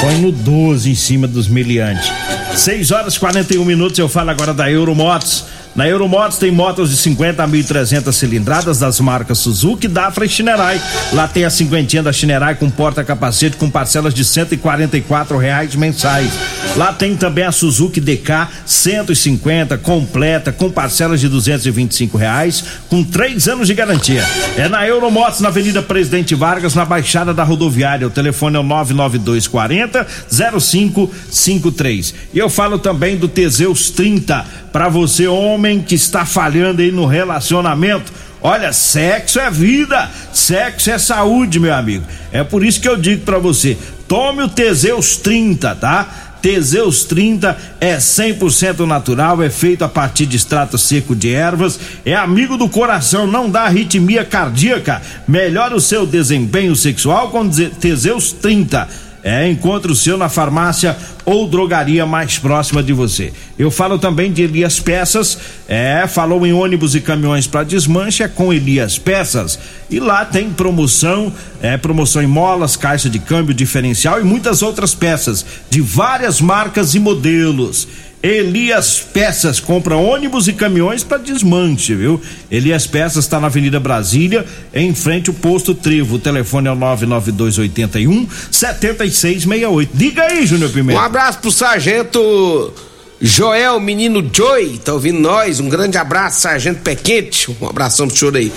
Põe 0.00 0.18
no 0.18 0.32
12 0.32 0.90
em 0.90 0.94
cima 0.94 1.26
dos 1.26 1.48
miliantes. 1.48 2.10
6 2.56 2.90
horas 2.90 3.18
41 3.18 3.64
minutos. 3.64 3.98
Eu 3.98 4.08
falo 4.08 4.30
agora 4.30 4.54
da 4.54 4.70
Euromotos. 4.70 5.44
Na 5.74 5.88
Euromotos 5.88 6.38
tem 6.38 6.52
motos 6.52 6.90
de 6.90 6.96
50 6.96 7.42
a 7.42 7.48
1.300 7.48 8.12
cilindradas 8.12 8.78
das 8.78 9.00
marcas 9.00 9.38
Suzuki, 9.38 9.88
Dafra 9.88 10.24
e 10.24 10.28
Shinerai. 10.28 10.80
Lá 11.12 11.26
tem 11.26 11.44
a 11.44 11.50
cinquentinha 11.50 12.00
da 12.00 12.12
Shinerai 12.12 12.54
com 12.54 12.70
porta-capacete 12.70 13.56
com 13.56 13.68
parcelas 13.68 14.14
de 14.14 14.24
144 14.24 15.36
reais 15.36 15.74
mensais. 15.74 16.32
Lá 16.76 16.92
tem 16.92 17.16
também 17.16 17.44
a 17.44 17.50
Suzuki 17.50 18.00
DK 18.00 18.46
150 18.64 19.76
completa 19.78 20.52
com 20.52 20.70
parcelas 20.70 21.20
de 21.20 21.28
225 21.28 22.16
reais 22.16 22.64
com 22.88 23.02
três 23.02 23.48
anos 23.48 23.66
de 23.66 23.74
garantia. 23.74 24.24
É 24.56 24.68
na 24.68 24.86
Euromotos 24.86 25.40
na 25.40 25.48
Avenida 25.48 25.82
Presidente 25.82 26.36
Vargas 26.36 26.76
na 26.76 26.84
Baixada 26.84 27.34
da 27.34 27.42
Rodoviária. 27.42 28.06
O 28.06 28.10
telefone 28.10 28.56
é 28.56 28.60
o 28.60 28.62
99240 28.62 30.06
0553. 30.30 32.14
E 32.32 32.38
eu 32.38 32.48
falo 32.48 32.78
também 32.78 33.16
do 33.16 33.26
Teseus 33.26 33.90
30 33.90 34.62
para 34.72 34.88
você 34.88 35.26
homem 35.28 35.63
que 35.82 35.94
está 35.94 36.26
falhando 36.26 36.82
aí 36.82 36.90
no 36.90 37.06
relacionamento. 37.06 38.12
Olha, 38.42 38.72
sexo 38.72 39.40
é 39.40 39.50
vida, 39.50 40.10
sexo 40.32 40.90
é 40.90 40.98
saúde, 40.98 41.58
meu 41.58 41.72
amigo. 41.72 42.04
É 42.30 42.44
por 42.44 42.62
isso 42.62 42.80
que 42.80 42.88
eu 42.88 42.96
digo 42.96 43.22
para 43.22 43.38
você, 43.38 43.76
tome 44.06 44.42
o 44.42 44.48
Teseus 44.48 45.16
30, 45.16 45.74
tá? 45.76 46.24
Teseus 46.42 47.04
30 47.04 47.56
é 47.80 47.96
100% 47.96 48.80
natural, 48.86 49.42
é 49.42 49.48
feito 49.48 49.82
a 49.82 49.88
partir 49.88 50.26
de 50.26 50.36
extrato 50.36 50.76
seco 50.76 51.16
de 51.16 51.32
ervas, 51.32 51.80
é 52.04 52.14
amigo 52.14 52.58
do 52.58 52.68
coração, 52.68 53.26
não 53.26 53.48
dá 53.48 53.62
arritmia 53.62 54.26
cardíaca, 54.26 55.00
melhora 55.26 55.74
o 55.74 55.80
seu 55.80 56.04
desempenho 56.04 56.76
sexual 56.76 57.30
com 57.30 57.48
Teseus 57.48 58.30
30 58.32 59.13
é, 59.24 59.48
encontre 59.48 59.90
o 59.90 59.94
seu 59.94 60.18
na 60.18 60.28
farmácia 60.28 60.94
ou 61.24 61.48
drogaria 61.48 62.04
mais 62.04 62.38
próxima 62.38 62.82
de 62.82 62.92
você. 62.92 63.32
Eu 63.58 63.70
falo 63.70 63.98
também 63.98 64.30
de 64.30 64.42
Elias 64.42 64.78
Peças, 64.78 65.38
é, 65.66 66.06
falou 66.06 66.46
em 66.46 66.52
ônibus 66.52 66.94
e 66.94 67.00
caminhões 67.00 67.46
para 67.46 67.64
desmancha 67.64 68.28
com 68.28 68.52
Elias 68.52 68.98
Peças. 68.98 69.58
E 69.88 69.98
lá 69.98 70.26
tem 70.26 70.50
promoção, 70.50 71.32
é, 71.62 71.78
promoção 71.78 72.22
em 72.22 72.26
molas, 72.26 72.76
caixa 72.76 73.08
de 73.08 73.18
câmbio 73.18 73.54
diferencial 73.54 74.20
e 74.20 74.24
muitas 74.24 74.60
outras 74.60 74.94
peças 74.94 75.46
de 75.70 75.80
várias 75.80 76.38
marcas 76.42 76.94
e 76.94 77.00
modelos. 77.00 77.88
Elias 78.24 79.00
Peças 79.12 79.60
compra 79.60 79.96
ônibus 79.96 80.48
e 80.48 80.54
caminhões 80.54 81.04
para 81.04 81.18
desmanche, 81.18 81.94
viu? 81.94 82.18
Elias 82.50 82.86
Peças 82.86 83.24
está 83.24 83.38
na 83.38 83.48
Avenida 83.48 83.78
Brasília, 83.78 84.46
em 84.72 84.94
frente 84.94 85.28
ao 85.28 85.36
posto 85.36 85.74
Trevo. 85.74 86.14
O 86.14 86.18
telefone 86.18 86.68
é 86.68 86.72
o 86.72 86.74
99281 86.74 88.26
7668. 88.50 89.90
Diga 89.92 90.22
aí, 90.22 90.46
Júnior 90.46 90.70
Pimenta. 90.70 90.98
Um 90.98 91.02
abraço 91.02 91.38
pro 91.40 91.50
sargento 91.52 92.72
Joel, 93.26 93.80
menino 93.80 94.22
Joy, 94.30 94.78
tá 94.84 94.92
ouvindo 94.92 95.18
nós? 95.18 95.58
Um 95.58 95.66
grande 95.66 95.96
abraço, 95.96 96.42
sargento 96.42 96.82
Pequete. 96.82 97.56
Um 97.58 97.66
abração 97.66 98.06
pro 98.06 98.14
senhor 98.14 98.36
aí. 98.36 98.52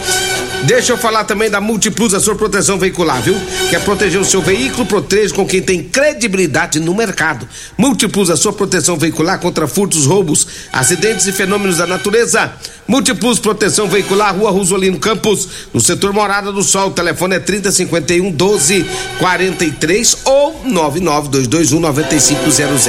Deixa 0.66 0.92
eu 0.92 0.98
falar 0.98 1.24
também 1.24 1.50
da 1.50 1.62
Multiplus, 1.62 2.14
a 2.14 2.20
sua 2.20 2.36
proteção 2.36 2.78
veicular, 2.78 3.22
viu? 3.22 3.34
Quer 3.70 3.82
proteger 3.86 4.20
o 4.20 4.26
seu 4.26 4.42
veículo? 4.42 4.86
Proteja 4.86 5.34
com 5.34 5.48
quem 5.48 5.62
tem 5.62 5.82
credibilidade 5.82 6.82
no 6.82 6.94
mercado. 6.94 7.48
Multiplus, 7.78 8.30
a 8.30 8.36
sua 8.36 8.52
proteção 8.52 8.98
veicular 8.98 9.40
contra 9.40 9.70
furtos, 9.70 10.06
roubos, 10.06 10.46
acidentes 10.74 11.26
e 11.28 11.32
fenômenos 11.32 11.78
da 11.78 11.88
natureza. 11.88 12.52
Multiplus 12.88 13.38
Proteção 13.38 13.88
Veicular, 13.88 14.34
Rua 14.34 14.50
Rosolino 14.50 14.98
Campos, 14.98 15.48
no 15.74 15.82
setor 15.82 16.14
Morada 16.14 16.54
do 16.54 16.64
Sol. 16.64 16.88
O 16.88 16.92
telefone 16.92 17.36
é 17.36 17.40
3051 17.40 18.24
1243 18.24 20.18
ou 20.24 20.62
99221 20.66 21.80
9500. 21.82 22.88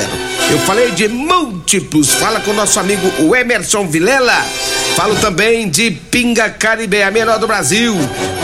Eu 0.51 0.59
falei 0.61 0.93
de 0.93 1.09
Múltiplos. 1.69 2.15
Fala 2.15 2.41
com 2.41 2.53
o 2.53 2.55
nosso 2.55 2.81
amigo 2.81 3.07
o 3.19 3.37
Emerson 3.37 3.87
Vilela. 3.87 4.43
Falo 4.97 5.15
também 5.17 5.69
de 5.69 5.91
Pinga 5.91 6.49
Caribé, 6.49 7.05
a 7.05 7.11
melhor 7.11 7.39
do 7.39 7.47
Brasil. 7.47 7.95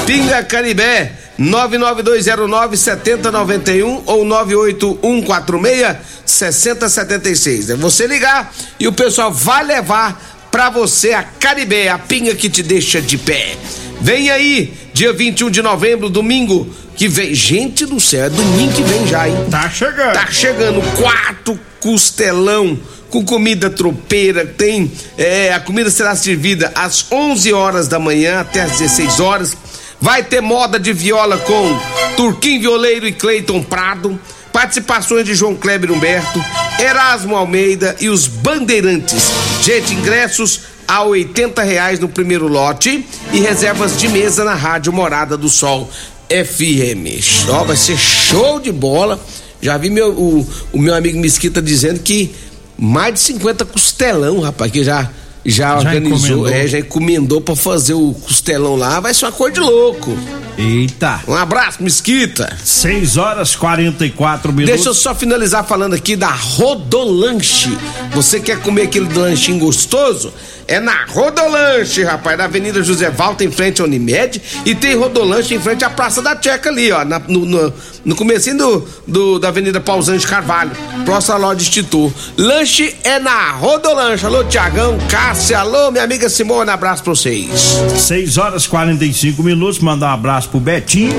Pinga 0.05 0.45
Caribé. 0.45 1.11
99209-7091 1.41 4.03
ou 4.05 4.27
98146 4.27 5.97
6076. 6.27 7.71
É 7.71 7.77
você 7.77 8.07
ligar 8.07 8.53
e 8.79 8.87
o 8.87 8.93
pessoal 8.93 9.33
vai 9.33 9.65
levar 9.65 10.23
pra 10.51 10.69
você 10.69 11.13
a 11.13 11.23
Caribé, 11.23 11.89
a 11.89 11.99
pinga 11.99 12.35
que 12.35 12.51
te 12.51 12.63
deixa 12.63 13.01
de 13.01 13.17
pé. 13.17 13.57
Vem 14.03 14.31
aí, 14.31 14.71
dia 14.93 15.15
21 15.15 15.49
de 15.51 15.63
novembro, 15.63 16.11
domingo 16.11 16.71
que 16.95 17.09
vem. 17.09 17.35
Gente 17.35 17.87
do 17.87 17.99
céu, 17.99 18.27
é 18.27 18.31
domingo 18.31 18.75
que 18.75 18.83
vem 18.83 19.07
já, 19.07 19.27
hein? 19.29 19.47
Tá 19.51 19.71
chegando. 19.71 20.13
Tá 20.13 20.27
chegando 20.31 20.83
quatro 20.97 21.59
costelão 21.81 22.79
com 23.15 23.25
comida 23.25 23.71
tropeira, 23.71 24.45
tem 24.45 24.91
é, 25.17 25.53
a 25.53 25.61
comida 25.61 25.89
será 25.89 26.17
servida 26.17 26.73
às 26.75 27.07
11 27.13 27.53
horas 27.53 27.87
da 27.87 27.97
manhã 27.97 28.41
até 28.41 28.63
às 28.63 28.73
16 28.73 29.21
horas. 29.21 29.57
Vai 30.01 30.25
ter 30.25 30.41
moda 30.41 30.81
de 30.81 30.93
viola 30.93 31.39
com 31.39 31.81
Turquim 32.17 32.59
Violeiro 32.59 33.07
e 33.07 33.13
Cleiton 33.13 33.63
Prado, 33.63 34.19
participações 34.53 35.25
de 35.25 35.33
João 35.33 35.55
Kleber 35.55 35.93
Humberto, 35.93 36.45
Erasmo 36.81 37.37
Almeida 37.37 37.95
e 38.01 38.09
os 38.09 38.27
Bandeirantes. 38.27 39.31
Gente, 39.63 39.95
ingressos 39.95 40.63
a 40.89 41.05
80 41.05 41.63
reais 41.63 42.01
no 42.01 42.09
primeiro 42.09 42.49
lote 42.49 43.07
e 43.33 43.39
reservas 43.39 43.97
de 43.97 44.09
mesa 44.09 44.45
na 44.45 44.57
Rádio 44.57 44.93
Morada 44.93 45.37
do 45.37 45.49
Sol 45.49 45.89
FM. 46.29 47.47
Ó, 47.49 47.63
vai 47.63 47.77
ser 47.77 47.97
show 47.97 48.59
de 48.59 48.73
bola. 48.73 49.25
Já 49.63 49.79
vi 49.79 49.89
meu, 49.89 50.11
o, 50.11 50.47
o 50.73 50.79
meu 50.81 50.95
amigo 50.95 51.19
Mesquita 51.21 51.63
dizendo 51.63 52.01
que 52.01 52.35
mais 52.79 53.15
de 53.15 53.21
50 53.21 53.65
costelão, 53.65 54.41
rapaz, 54.41 54.71
que 54.71 54.83
já 54.83 55.11
já, 55.45 55.79
já 55.79 55.89
organizou, 55.91 56.49
é, 56.49 56.67
já 56.67 56.79
encomendou 56.79 57.41
pra 57.41 57.55
fazer 57.55 57.93
o 57.93 58.15
costelão 58.15 58.77
lá, 58.77 58.99
vai 58.99 59.13
ser 59.13 59.27
uma 59.27 59.33
coisa 59.33 59.55
de 59.55 59.61
louco. 59.61 60.17
Eita. 60.57 61.21
Um 61.29 61.35
abraço, 61.35 61.83
Mesquita. 61.83 62.57
6 62.65 63.17
horas 63.17 63.55
44 63.57 64.53
minutos. 64.53 64.75
Deixa 64.75 64.89
eu 64.89 64.95
só 64.95 65.15
finalizar 65.15 65.65
falando 65.65 65.95
aqui 65.95 66.17
da 66.17 66.31
Rodolanche. 66.31 67.77
Você 68.13 68.41
quer 68.41 68.61
comer 68.61 68.83
aquele 68.83 69.13
lanchinho 69.13 69.59
gostoso? 69.59 70.33
É 70.67 70.81
na 70.81 71.05
Rodolanche, 71.07 72.03
rapaz, 72.03 72.39
na 72.39 72.45
Avenida 72.45 72.83
José 72.83 73.11
Valta, 73.11 73.45
em 73.45 73.51
frente 73.51 73.83
à 73.83 73.85
Unimed, 73.85 74.41
e 74.65 74.75
tem 74.75 74.97
Rodolanche 74.97 75.55
em 75.55 75.61
frente 75.61 75.85
à 75.85 75.91
Praça 75.91 76.23
da 76.23 76.41
Checa 76.41 76.71
ali, 76.71 76.91
ó, 76.91 77.05
na, 77.05 77.19
no, 77.19 77.45
no, 77.45 77.73
no 78.05 78.15
comecinho 78.17 78.57
do, 78.57 78.89
do, 79.07 79.39
da 79.39 79.49
Avenida 79.49 79.81
Pausante 79.81 80.27
Carvalho, 80.27 80.71
próxima 81.05 81.37
loja 81.37 81.61
Instituto. 81.61 82.15
Lanche 82.37 82.95
é 83.05 83.19
na 83.19 83.53
Rodolanche. 83.53 84.25
Alô, 84.25 84.45
Tiagão, 84.45 84.99
Cássia, 85.09 85.59
alô, 85.59 85.91
minha 85.91 86.05
amiga 86.05 86.29
Simone, 86.29 86.71
abraço 86.71 87.03
pra 87.03 87.15
vocês. 87.15 87.49
6 87.97 88.39
horas 88.39 88.67
45 88.67 89.43
minutos, 89.43 89.79
mandar 89.81 90.09
um 90.11 90.15
abraço 90.15 90.49
pro 90.49 90.61
Betinho, 90.61 91.15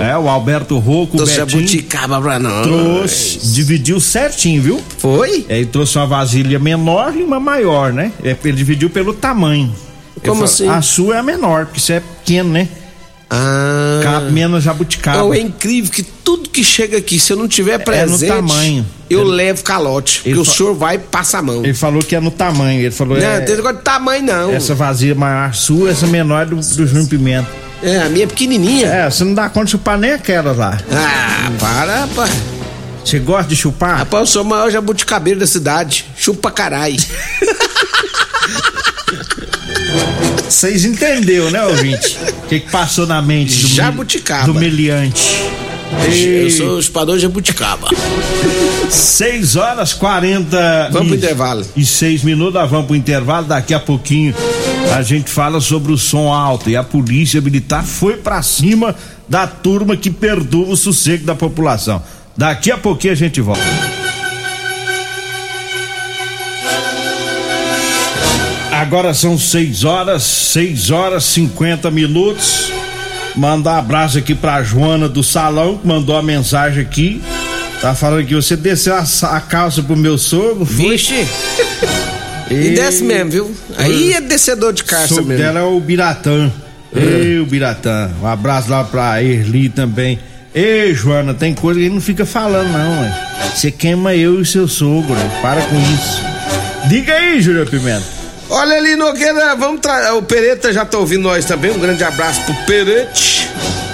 é, 0.00 0.16
o 0.16 0.28
Alberto 0.28 0.78
Rocco, 0.78 1.16
o 1.16 1.24
Betinho. 1.24 1.44
pra 2.20 2.38
nós. 2.38 2.66
Trouxe, 2.66 3.38
dividiu 3.52 4.00
certinho, 4.00 4.62
viu? 4.62 4.82
Foi? 4.98 5.46
É, 5.48 5.58
ele 5.58 5.66
trouxe 5.66 5.96
uma 5.98 6.06
vasilha 6.06 6.58
menor 6.58 7.14
e 7.16 7.22
uma 7.22 7.38
maior, 7.38 7.92
né? 7.92 8.12
É, 8.24 8.36
ele 8.44 8.56
dividiu 8.56 8.87
pelo 8.88 9.12
tamanho. 9.14 9.74
Como 10.22 10.34
falo, 10.34 10.44
assim? 10.44 10.68
A 10.68 10.82
sua 10.82 11.16
é 11.16 11.18
a 11.18 11.22
menor, 11.22 11.66
porque 11.66 11.80
você 11.80 11.94
é 11.94 12.00
pequeno, 12.00 12.50
né? 12.50 12.68
Ah. 13.30 14.00
Cabe 14.02 14.32
menos 14.32 14.64
jabuticaba. 14.64 15.18
Não, 15.18 15.34
é 15.34 15.38
incrível 15.38 15.90
que 15.92 16.02
tudo 16.02 16.48
que 16.48 16.64
chega 16.64 16.96
aqui, 16.96 17.20
se 17.20 17.32
eu 17.32 17.36
não 17.36 17.46
tiver 17.46 17.78
presente, 17.78 18.26
tamanho. 18.26 18.86
eu 19.10 19.20
Ele- 19.20 19.30
levo 19.30 19.62
calote. 19.62 20.20
Porque 20.22 20.38
o 20.38 20.44
senhor 20.44 20.74
vai 20.74 20.94
e 20.96 20.98
passa 20.98 21.38
a 21.38 21.42
mão. 21.42 21.62
Ele 21.62 21.74
falou 21.74 22.00
que 22.02 22.16
é 22.16 22.20
no 22.20 22.30
tamanho. 22.30 22.80
Ele 22.80 22.90
falou 22.90 23.18
Não, 23.18 23.26
é, 23.26 23.40
tem 23.40 23.54
negócio 23.56 23.76
de 23.78 23.82
tamanho 23.84 24.22
não. 24.24 24.50
essa 24.50 24.74
vasilha 24.74 25.14
maior 25.14 25.52
sua, 25.54 25.90
essa 25.90 26.06
menor 26.06 26.46
do, 26.46 26.56
do 26.56 26.86
Júnior 26.86 27.06
Pimenta. 27.06 27.48
É, 27.82 27.98
a 27.98 28.08
minha 28.08 28.24
é 28.24 28.26
pequenininha. 28.26 28.86
É, 28.88 29.10
você 29.10 29.22
não 29.24 29.34
dá 29.34 29.48
conta 29.50 29.66
de 29.66 29.70
chupar 29.72 29.98
nem 29.98 30.12
aquelas 30.12 30.56
lá. 30.56 30.78
Ah, 30.90 31.50
para, 31.60 32.00
rapaz. 32.06 32.32
Você 33.04 33.18
gosta 33.18 33.48
de 33.48 33.56
chupar? 33.56 33.98
Rapaz, 33.98 34.20
eu 34.22 34.26
sou 34.26 34.42
o 34.42 34.44
maior 34.46 34.70
jabuticabeiro 34.70 35.38
da 35.38 35.46
cidade. 35.46 36.06
Chupa 36.16 36.50
caralho. 36.50 36.96
Vocês 40.48 40.84
entenderam, 40.84 41.50
né, 41.50 41.64
ouvinte? 41.64 42.18
O 42.44 42.48
que, 42.48 42.60
que 42.60 42.70
passou 42.70 43.06
na 43.06 43.20
mente 43.20 43.60
do, 43.60 43.68
Jabuticaba. 43.68 44.46
do 44.46 44.54
meliante? 44.54 45.48
Eu 46.10 46.50
sou 46.50 46.76
o 46.76 46.80
espador 46.80 47.18
jabuticaba. 47.18 47.88
6 48.90 49.56
horas 49.56 49.92
40 49.94 50.90
Vamos 50.92 51.06
e, 51.06 51.08
pro 51.08 51.16
intervalo. 51.16 51.66
E 51.76 51.84
6 51.84 52.24
minutos, 52.24 52.54
nós 52.54 52.70
vamos 52.70 52.86
pro 52.86 52.96
intervalo. 52.96 53.46
Daqui 53.46 53.72
a 53.72 53.80
pouquinho 53.80 54.34
a 54.94 55.02
gente 55.02 55.30
fala 55.30 55.60
sobre 55.60 55.92
o 55.92 55.98
som 55.98 56.32
alto. 56.32 56.68
E 56.68 56.76
a 56.76 56.82
polícia 56.82 57.40
militar 57.40 57.84
foi 57.84 58.16
pra 58.16 58.42
cima 58.42 58.94
da 59.28 59.46
turma 59.46 59.96
que 59.96 60.10
perturba 60.10 60.72
o 60.72 60.76
sossego 60.76 61.24
da 61.24 61.34
população. 61.34 62.02
Daqui 62.36 62.70
a 62.70 62.78
pouquinho 62.78 63.12
a 63.12 63.16
gente 63.16 63.40
volta. 63.40 63.97
Agora 68.78 69.12
são 69.12 69.36
6 69.36 69.82
horas, 69.82 70.22
6 70.22 70.92
horas 70.92 71.24
50 71.24 71.90
minutos. 71.90 72.72
Mandar 73.34 73.74
um 73.74 73.78
abraço 73.78 74.18
aqui 74.18 74.36
pra 74.36 74.62
Joana 74.62 75.08
do 75.08 75.20
Salão, 75.20 75.76
que 75.78 75.86
mandou 75.86 76.16
a 76.16 76.22
mensagem 76.22 76.80
aqui. 76.80 77.20
Tá 77.80 77.92
falando 77.92 78.24
que 78.24 78.36
você 78.36 78.56
desceu 78.56 78.94
a, 78.94 79.04
a 79.36 79.40
calça 79.40 79.82
pro 79.82 79.96
meu 79.96 80.16
sogro? 80.16 80.64
Vixe. 80.64 81.26
E, 82.48 82.70
desce 82.70 83.02
mesmo, 83.02 83.30
viu? 83.32 83.56
Aí 83.76 84.12
é 84.12 84.20
descedor 84.20 84.72
de 84.72 84.84
caça 84.84 85.08
Sobre 85.08 85.24
mesmo. 85.24 85.42
dela 85.42 85.58
é 85.58 85.62
o 85.64 85.80
Biratã. 85.80 86.48
Ei, 86.94 87.40
o 87.40 87.46
Biratã. 87.46 88.08
Um 88.22 88.28
abraço 88.28 88.70
lá 88.70 88.84
pra 88.84 89.20
Erli 89.20 89.68
também. 89.68 90.20
Ei, 90.54 90.94
Joana, 90.94 91.34
tem 91.34 91.52
coisa 91.52 91.80
que 91.80 91.86
ele 91.86 91.94
não 91.96 92.00
fica 92.00 92.24
falando, 92.24 92.70
não, 92.70 93.00
ué. 93.00 93.28
Você 93.52 93.72
queima 93.72 94.14
eu 94.14 94.40
e 94.40 94.46
seu 94.46 94.68
sogro, 94.68 95.14
ué. 95.14 95.40
para 95.42 95.62
com 95.62 95.76
isso. 95.80 96.22
Diga 96.88 97.12
aí, 97.12 97.40
Júlio 97.42 97.66
Pimenta. 97.66 98.17
Olha 98.50 98.76
ali, 98.76 98.96
Nogueira, 98.96 99.54
vamos 99.56 99.80
trazer. 99.80 100.10
O 100.12 100.22
Pereta 100.22 100.72
já 100.72 100.84
tá 100.84 100.96
ouvindo 100.96 101.22
nós 101.22 101.44
também. 101.44 101.70
Um 101.70 101.78
grande 101.78 102.02
abraço 102.02 102.40
pro 102.42 102.54
Perete, 102.64 103.46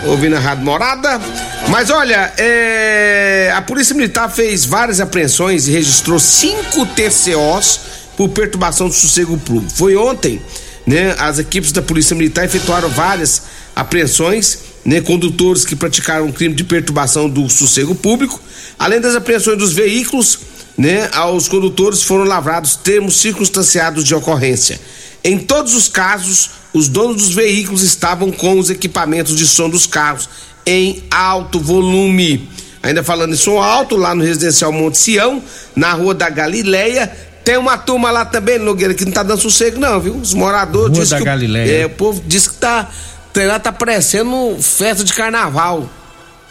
ouvindo 0.07 0.37
a 0.37 0.39
Rádio 0.39 0.65
Morada. 0.65 1.21
Mas 1.69 1.91
olha, 1.91 2.33
é, 2.39 3.53
a 3.53 3.61
Polícia 3.63 3.97
Militar 3.97 4.31
fez 4.31 4.65
várias 4.65 5.01
apreensões 5.01 5.67
e 5.67 5.73
registrou 5.73 6.21
cinco 6.21 6.87
TCOs 6.87 7.81
por 8.17 8.29
perturbação 8.29 8.87
do 8.87 8.95
sossego 8.95 9.37
público. 9.39 9.73
Foi 9.75 9.97
ontem, 9.97 10.41
né? 10.87 11.17
As 11.19 11.41
equipes 11.41 11.73
da 11.73 11.83
Polícia 11.83 12.15
Militar 12.15 12.45
efetuaram 12.45 12.89
várias 12.89 13.43
apreensões, 13.75 14.61
né? 14.85 15.01
Condutores 15.01 15.65
que 15.65 15.75
praticaram 15.75 16.31
crime 16.31 16.55
de 16.55 16.63
perturbação 16.63 17.29
do 17.29 17.49
sossego 17.49 17.93
público. 17.93 18.41
Além 18.79 19.01
das 19.01 19.17
apreensões 19.17 19.59
dos 19.59 19.73
veículos, 19.73 20.39
né? 20.77 21.09
Aos 21.13 21.49
condutores 21.49 22.03
foram 22.03 22.25
lavrados 22.25 22.77
termos 22.77 23.21
circunstanciados 23.21 24.05
de 24.05 24.15
ocorrência. 24.15 24.81
Em 25.23 25.39
todos 25.39 25.75
os 25.75 25.89
casos, 25.89 26.51
os 26.73 26.89
donos 26.89 27.17
dos 27.17 27.35
veículos 27.35 27.83
estavam 27.83 28.31
com 28.31 28.59
os 28.59 28.69
equipamentos 28.69 29.37
de 29.37 29.47
som 29.47 29.71
dos 29.71 29.87
carros 29.87 30.29
em 30.67 31.03
alto 31.11 31.59
volume. 31.59 32.49
Ainda 32.83 33.03
falando 33.03 33.33
em 33.33 33.37
som 33.37 33.63
alto, 33.63 33.97
lá 33.97 34.15
no 34.15 34.23
residencial 34.23 34.71
Monte 34.71 34.99
Sião, 34.99 35.43
na 35.75 35.93
rua 35.95 36.15
da 36.15 36.29
Galileia, 36.29 37.11
tem 37.45 37.57
uma 37.57 37.77
turma 37.77 38.11
lá 38.11 38.25
também, 38.25 38.59
Nogueira, 38.59 38.95
que 38.95 39.05
não 39.05 39.13
tá 39.13 39.23
dando 39.23 39.41
sossego, 39.41 39.79
não, 39.79 40.01
viu? 40.01 40.15
Os 40.17 40.35
moradores 40.35 40.97
Rua 40.97 41.07
da 41.07 41.19
que. 41.19 41.25
Galileia. 41.25 41.83
É, 41.83 41.87
o 41.87 41.91
povo 41.91 42.23
diz 42.27 42.49
que 42.49 42.55
tá. 42.55 42.89
Lá 43.37 43.59
tá 43.59 43.73
parecendo 43.73 44.57
festa 44.61 45.03
de 45.03 45.13
carnaval. 45.13 45.89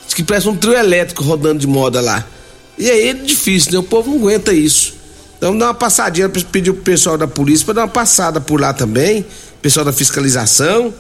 Diz 0.06 0.14
que 0.14 0.24
parece 0.24 0.50
um 0.50 0.56
trio 0.56 0.74
elétrico 0.74 1.24
rodando 1.24 1.60
de 1.60 1.68
moda 1.68 2.02
lá. 2.02 2.26
E 2.78 2.90
aí 2.90 3.10
é 3.10 3.14
difícil, 3.14 3.72
né? 3.74 3.78
O 3.80 3.84
povo 3.84 4.10
não 4.12 4.18
aguenta 4.20 4.54
isso. 4.54 4.94
Então 5.38 5.58
dar 5.58 5.68
uma 5.68 5.74
passadinha 5.74 6.30
pra 6.30 6.42
pedir 6.52 6.72
pro 6.74 6.82
pessoal 6.84 7.18
da 7.18 7.28
polícia 7.28 7.66
pra 7.66 7.74
dar 7.74 7.82
uma 7.82 7.88
passada 7.90 8.40
por 8.40 8.60
lá 8.62 8.74
também, 8.74 9.26
pessoal 9.62 9.86
da 9.86 9.92
fiscalização, 9.92 10.94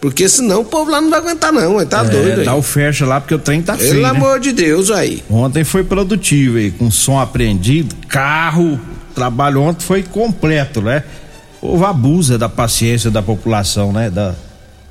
porque 0.00 0.28
senão 0.28 0.60
o 0.60 0.64
povo 0.64 0.90
lá 0.90 1.00
não 1.00 1.10
vai 1.10 1.18
aguentar 1.18 1.52
não, 1.52 1.74
ué, 1.76 1.84
tá 1.84 2.04
doido 2.04 2.42
É, 2.42 2.44
dá 2.44 2.52
aí. 2.52 2.58
o 2.58 2.62
fecha 2.62 3.04
lá 3.04 3.20
porque 3.20 3.34
o 3.34 3.38
trem 3.40 3.60
tá 3.60 3.76
Pelo 3.76 3.88
feio, 3.90 4.02
né? 4.02 4.08
amor 4.08 4.38
de 4.38 4.52
Deus 4.52 4.90
aí. 4.92 5.22
Ontem 5.28 5.64
foi 5.64 5.82
produtivo 5.82 6.58
aí, 6.58 6.70
com 6.70 6.90
som 6.92 7.18
apreendido, 7.18 7.94
carro, 8.08 8.80
trabalho 9.14 9.62
ontem 9.62 9.82
foi 9.84 10.02
completo, 10.04 10.80
né? 10.80 11.02
O 11.60 11.66
povo 11.72 11.84
abusa 11.86 12.38
da 12.38 12.48
paciência 12.48 13.10
da 13.10 13.20
população, 13.20 13.92
né? 13.92 14.08
Da, 14.10 14.32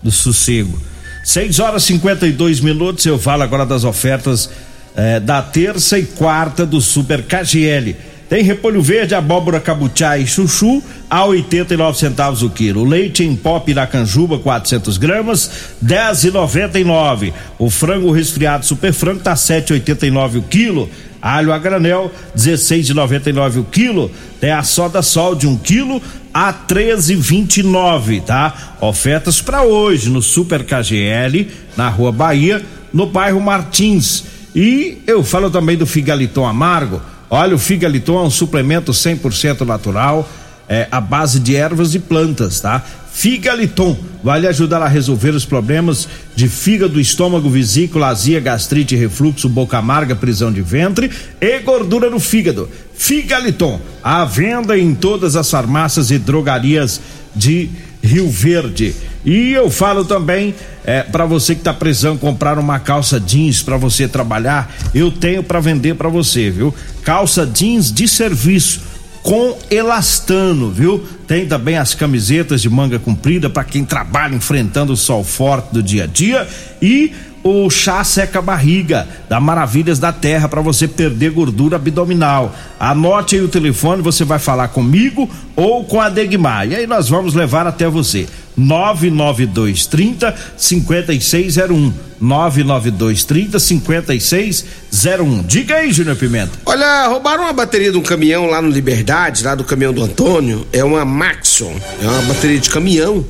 do 0.04 0.12
sossego. 0.12 0.78
6 1.24 1.60
horas 1.60 1.84
e 1.84 1.88
52 1.88 2.60
minutos, 2.60 3.06
eu 3.06 3.18
falo 3.18 3.44
agora 3.44 3.66
das 3.66 3.86
ofertas 3.86 4.50
eh, 4.98 5.20
da 5.20 5.42
terça 5.42 5.98
e 5.98 6.04
quarta 6.04 6.66
do 6.66 6.82
Super 6.82 7.24
KGL. 7.24 7.96
Tem 8.28 8.44
repolho 8.44 8.82
verde, 8.82 9.16
abóbora 9.16 9.60
cabuchá 9.60 10.18
e 10.18 10.28
chuchu 10.28 10.84
a 11.10 11.24
89 11.24 11.98
centavos 11.98 12.44
o 12.44 12.50
quilo. 12.50 12.84
Leite 12.84 13.24
em 13.24 13.34
pó 13.36 13.58
piracanjuba 13.60 14.38
400 14.40 14.98
gramas 14.98 15.50
10,99. 15.86 17.32
O 17.58 17.70
frango 17.70 18.12
resfriado 18.12 18.66
super 18.66 18.92
frango 18.92 19.22
tá 19.22 19.34
7,89 19.34 20.40
o 20.40 20.42
quilo. 20.42 20.90
Alho 21.22 21.54
a 21.54 21.58
granel 21.58 22.12
16,99 22.36 23.62
o 23.62 23.64
quilo. 23.64 24.12
Tem 24.42 24.52
a 24.52 24.62
soda 24.62 25.02
sol 25.02 25.34
de 25.34 25.48
1 25.48 25.58
quilo 25.60 26.02
a 26.34 26.54
13,29, 26.54 28.22
tá? 28.24 28.76
Ofertas 28.82 29.42
para 29.42 29.64
hoje 29.64 30.10
no 30.10 30.22
Super 30.22 30.66
KGL 30.66 31.48
na 31.78 31.88
Rua 31.88 32.12
Bahia, 32.12 32.62
no 32.94 33.06
bairro 33.06 33.40
Martins. 33.40 34.37
E 34.56 35.02
eu 35.06 35.24
falo 35.24 35.50
também 35.50 35.78
do 35.78 35.86
Figaliton 35.86 36.46
Amargo. 36.46 37.02
Olha, 37.30 37.56
o 37.56 37.60
Figaliton 37.60 38.20
é 38.20 38.24
um 38.24 38.30
suplemento 38.30 38.92
100% 38.92 39.62
natural, 39.62 40.28
é 40.70 40.88
a 40.92 41.02
base 41.02 41.40
de 41.40 41.56
ervas 41.56 41.94
e 41.94 42.00
plantas, 42.00 42.62
tá? 42.62 42.84
Figaliton 43.18 43.98
vai 44.24 44.40
lhe 44.40 44.48
ajudar 44.48 44.80
a 44.84 44.88
resolver 44.88 45.32
os 45.32 45.44
problemas 45.44 46.08
de 46.36 46.48
fígado, 46.48 47.00
estômago, 47.00 47.50
vesícula, 47.50 48.10
azia, 48.10 48.40
gastrite, 48.40 48.96
refluxo, 48.96 49.50
boca 49.50 49.78
amarga, 49.80 50.16
prisão 50.16 50.52
de 50.52 50.62
ventre 50.62 51.10
e 51.42 51.60
gordura 51.60 52.12
no 52.12 52.20
fígado. 52.20 52.70
Figaliton, 52.94 53.82
à 54.04 54.24
venda 54.24 54.78
em 54.78 54.94
todas 54.94 55.36
as 55.36 55.50
farmácias 55.50 56.12
e 56.12 56.20
drogarias 56.20 57.02
de 57.36 57.72
Rio 58.04 58.30
Verde. 58.30 58.94
E 59.28 59.52
eu 59.52 59.70
falo 59.70 60.06
também 60.06 60.56
é, 60.86 61.04
para 61.04 61.26
você 61.26 61.54
que 61.54 61.60
tá 61.60 61.74
precisando 61.74 62.18
comprar 62.18 62.58
uma 62.58 62.80
calça 62.80 63.20
jeans 63.20 63.62
para 63.62 63.76
você 63.76 64.08
trabalhar, 64.08 64.74
eu 64.96 65.12
tenho 65.12 65.44
para 65.44 65.60
vender 65.60 65.96
para 65.96 66.08
você, 66.08 66.50
viu? 66.50 66.74
Calça 67.04 67.46
jeans 67.46 67.92
de 67.92 68.08
serviço 68.08 68.80
com 69.22 69.58
elastano, 69.70 70.72
viu? 70.72 71.06
Tem 71.28 71.46
também 71.46 71.78
as 71.78 71.94
camisetas 71.94 72.62
de 72.62 72.70
manga 72.70 72.98
comprida 73.00 73.50
para 73.50 73.66
quem 73.66 73.84
trabalha 73.84 74.34
enfrentando 74.34 74.94
o 74.94 74.98
sol 74.98 75.26
forte 75.26 75.74
do 75.74 75.84
dia 75.84 76.06
a 76.06 76.08
dia 76.08 76.48
e 76.82 77.12
o 77.44 77.70
chá 77.70 78.06
seca 78.06 78.42
barriga 78.42 79.08
da 79.28 79.42
Maravilhas 79.42 80.00
da 80.00 80.14
Terra 80.14 80.48
para 80.48 80.62
você 80.62 80.88
perder 80.88 81.32
gordura 81.32 81.76
abdominal. 81.76 82.56
Anote 82.80 83.36
aí 83.36 83.42
o 83.42 83.50
telefone, 83.50 84.02
você 84.02 84.24
vai 84.24 84.40
falar 84.40 84.70
comigo 84.70 85.30
ou 85.54 85.84
com 85.84 86.00
a 86.00 86.08
Degmar. 86.08 86.68
E 86.68 86.76
aí 86.76 86.88
nós 86.88 87.10
vamos 87.10 87.34
levar 87.34 87.68
até 87.68 87.90
você. 87.90 88.26
99230 88.58 90.34
5601. 90.58 91.94
99230 92.20 93.60
5601. 93.60 95.44
Diga 95.44 95.76
aí, 95.76 95.94
Júnior 95.94 96.16
Pimenta. 96.16 96.52
Olha, 96.66 97.08
roubaram 97.08 97.44
uma 97.44 97.54
bateria 97.54 97.92
de 97.92 97.98
um 97.98 98.02
caminhão 98.02 98.48
lá 98.48 98.62
no 98.62 98.70
Liberdade, 98.70 99.44
lá 99.44 99.54
do 99.54 99.64
caminhão 99.64 99.94
do 99.94 100.04
Antônio. 100.04 100.66
É 100.74 100.84
uma 100.84 101.06
Maxon, 101.06 101.76
é 102.02 102.08
uma 102.08 102.22
bateria 102.24 102.60
de 102.60 102.70
caminhão. 102.70 103.24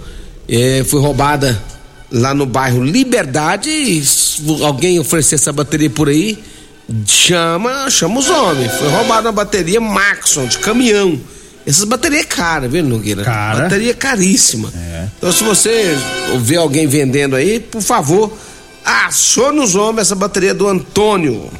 É, 0.47 0.85
foi 0.87 1.01
roubada 1.01 1.61
lá 2.09 2.33
no 2.33 2.45
bairro 2.45 2.81
Liberdade. 2.81 4.01
Alguém 4.63 4.99
oferecer 4.99 5.35
essa 5.35 5.51
bateria 5.51 5.89
por 5.89 6.07
aí, 6.07 6.41
chama, 7.05 7.89
chama 7.89 8.19
os 8.19 8.29
homens. 8.29 8.71
Foi 8.73 8.87
roubada 8.87 9.27
uma 9.27 9.33
bateria 9.33 9.81
Maxon 9.81 10.45
de 10.45 10.57
caminhão. 10.59 11.19
Essas 11.67 11.83
baterias 11.83 12.21
é 12.21 12.25
cara, 12.25 12.69
viu, 12.69 12.81
Nogueira? 12.81 13.23
Cara. 13.25 13.63
Bateria 13.63 13.93
caríssima. 13.93 14.71
É. 14.73 15.07
Então, 15.17 15.29
se 15.33 15.43
você 15.43 15.97
ver 16.39 16.55
alguém 16.55 16.87
vendendo 16.87 17.35
aí, 17.35 17.59
por 17.59 17.81
favor, 17.81 18.31
acione 18.85 19.59
os 19.59 19.75
homens 19.75 20.07
essa 20.07 20.15
bateria 20.15 20.53
do 20.53 20.65
Antônio. 20.65 21.51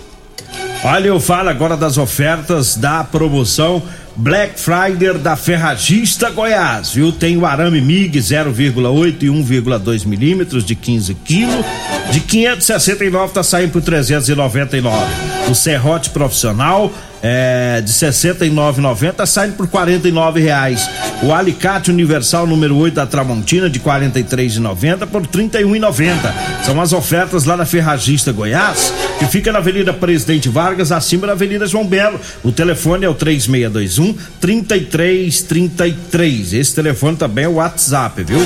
Olha, 0.82 1.08
eu 1.08 1.20
falo 1.20 1.50
agora 1.50 1.76
das 1.76 1.98
ofertas 1.98 2.78
da 2.78 3.04
promoção 3.04 3.84
Black 4.16 4.58
Friday 4.60 5.14
da 5.18 5.36
Ferragista 5.36 6.30
Goiás, 6.30 6.92
viu? 6.94 7.12
Tem 7.12 7.36
o 7.36 7.46
arame 7.46 7.82
MIG 7.82 8.18
0,8 8.18 9.24
e 9.24 9.28
1,2 9.28 10.06
milímetros 10.06 10.64
de 10.64 10.74
15 10.74 11.14
quilos, 11.16 11.66
de 12.12 12.20
569 12.22 13.34
tá 13.34 13.44
saindo 13.44 13.72
por 13.72 13.82
399. 13.82 15.06
O 15.50 15.56
serrote 15.56 16.10
profissional 16.10 16.92
é, 17.22 17.82
de 17.82 17.92
69,90 17.92 19.14
tá 19.14 19.26
saindo 19.26 19.56
por 19.56 19.68
49 19.68 20.40
reais. 20.40 20.90
O 21.24 21.34
alicate 21.34 21.92
universal 21.92 22.48
número 22.48 22.78
8 22.78 22.94
da 22.94 23.06
Tramontina 23.06 23.70
de 23.70 23.80
43,90 23.80 25.06
por 25.08 25.28
31,90. 25.28 26.16
São 26.64 26.82
as 26.82 26.94
ofertas 26.94 27.44
lá 27.46 27.58
na 27.58 27.66
Ferragista 27.66 28.32
Goiás, 28.32 28.94
que 29.20 29.26
fica 29.26 29.52
na 29.52 29.60
Avenida 29.60 29.94
Presidente 29.94 30.48
Vargas, 30.48 30.92
acima 30.92 31.28
da 31.28 31.34
Avenida 31.34 31.66
João 31.66 31.86
Belo. 31.86 32.20
O 32.44 32.52
telefone 32.52 33.06
é 33.06 33.10
o 33.10 33.16
3621 33.16 34.16
3333. 34.40 36.54
Esse 36.54 36.76
telefone 36.76 37.18
também 37.18 37.46
é 37.46 37.50
o 37.50 37.56
WhatsApp, 37.56 38.24
viu? 38.24 38.40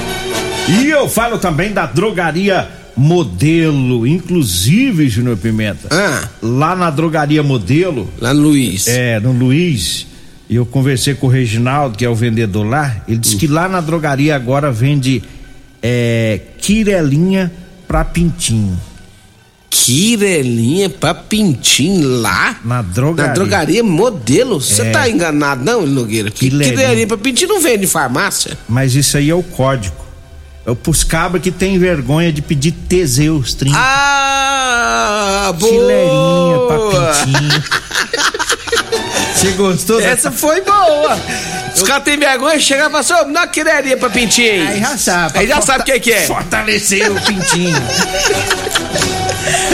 E 0.68 0.90
eu 0.90 1.10
falo 1.10 1.38
também 1.38 1.74
da 1.74 1.86
drogaria 1.86 2.81
Modelo, 3.02 4.06
inclusive, 4.06 5.10
Júnior 5.10 5.36
Pimenta. 5.36 5.88
Ah. 5.90 6.30
Lá 6.42 6.76
na 6.76 6.90
drogaria 6.92 7.42
Modelo, 7.42 8.08
Lá 8.20 8.32
no 8.32 8.42
Luiz. 8.42 8.88
é, 8.88 9.20
no 9.20 9.32
Luiz, 9.32 10.06
e 10.48 10.56
eu 10.56 10.66
conversei 10.68 11.16
com 11.16 11.26
o 11.26 11.30
Reginaldo, 11.30 11.98
que 11.98 12.06
é 12.06 12.10
o 12.10 12.14
vendedor 12.14 12.64
lá, 12.64 13.04
ele 13.08 13.18
disse 13.18 13.38
que 13.38 13.48
lá 13.48 13.68
na 13.68 13.82
drogaria 13.82 14.36
agora 14.36 14.72
vende 14.72 15.24
é, 15.82 16.40
quirelinha 16.60 17.52
pra 17.88 18.06
pintinho. 18.06 18.80
Quirelinha 19.68 20.90
pra 20.90 21.14
pintinho 21.16 22.08
lá? 22.22 22.60
Na 22.64 22.82
drogaria. 22.84 23.28
Na 23.30 23.34
drogaria 23.34 23.84
modelo? 23.84 24.62
Você 24.62 24.84
É. 24.84 24.92
tá 24.92 25.10
enganado, 25.10 25.64
não, 25.64 25.88
Nogueira? 25.88 26.30
Quirelinha. 26.30 26.70
quirelinha 26.78 27.08
pra 27.08 27.18
pintinho 27.18 27.50
não 27.50 27.62
vende 27.62 27.86
em 27.86 27.88
farmácia? 27.88 28.58
Mas 28.70 28.94
isso 28.96 29.18
aí 29.18 29.30
é 29.30 29.34
o 29.36 29.42
código. 29.42 29.96
É 30.66 30.76
pros 30.76 31.04
cabras 31.04 31.42
que 31.42 31.52
tem 31.52 31.80
vergonha 31.80 32.32
de 32.32 32.42
pedir 32.42 32.72
Teseus 32.72 33.54
30. 33.56 33.76
Ah, 33.78 35.54
pra 36.68 37.24
pintinho. 37.24 37.64
Você 39.34 39.52
gostou? 39.54 40.00
Essa 40.00 40.30
foi 40.32 40.62
boa! 40.62 41.18
Os 41.76 41.82
caras 41.82 42.04
têm 42.04 42.18
vergonha 42.18 42.60
de 42.60 42.64
chegar 42.64 42.90
e 42.90 42.92
falar 42.92 43.00
assim, 43.00 43.32
não 43.32 43.48
quereria 43.48 43.98
pra 43.98 44.10
pintinho. 44.10 44.68
Aí 44.68 44.80
já 44.80 44.98
sabe. 44.98 45.40
Aí 45.40 45.48
já 45.48 45.62
sabe 45.62 45.82
o 45.82 45.86
que, 45.86 46.00
que 46.00 46.14
é. 46.14 46.28
Fortalecer 46.28 47.12
o 47.12 47.20
pintinho. 47.22 47.76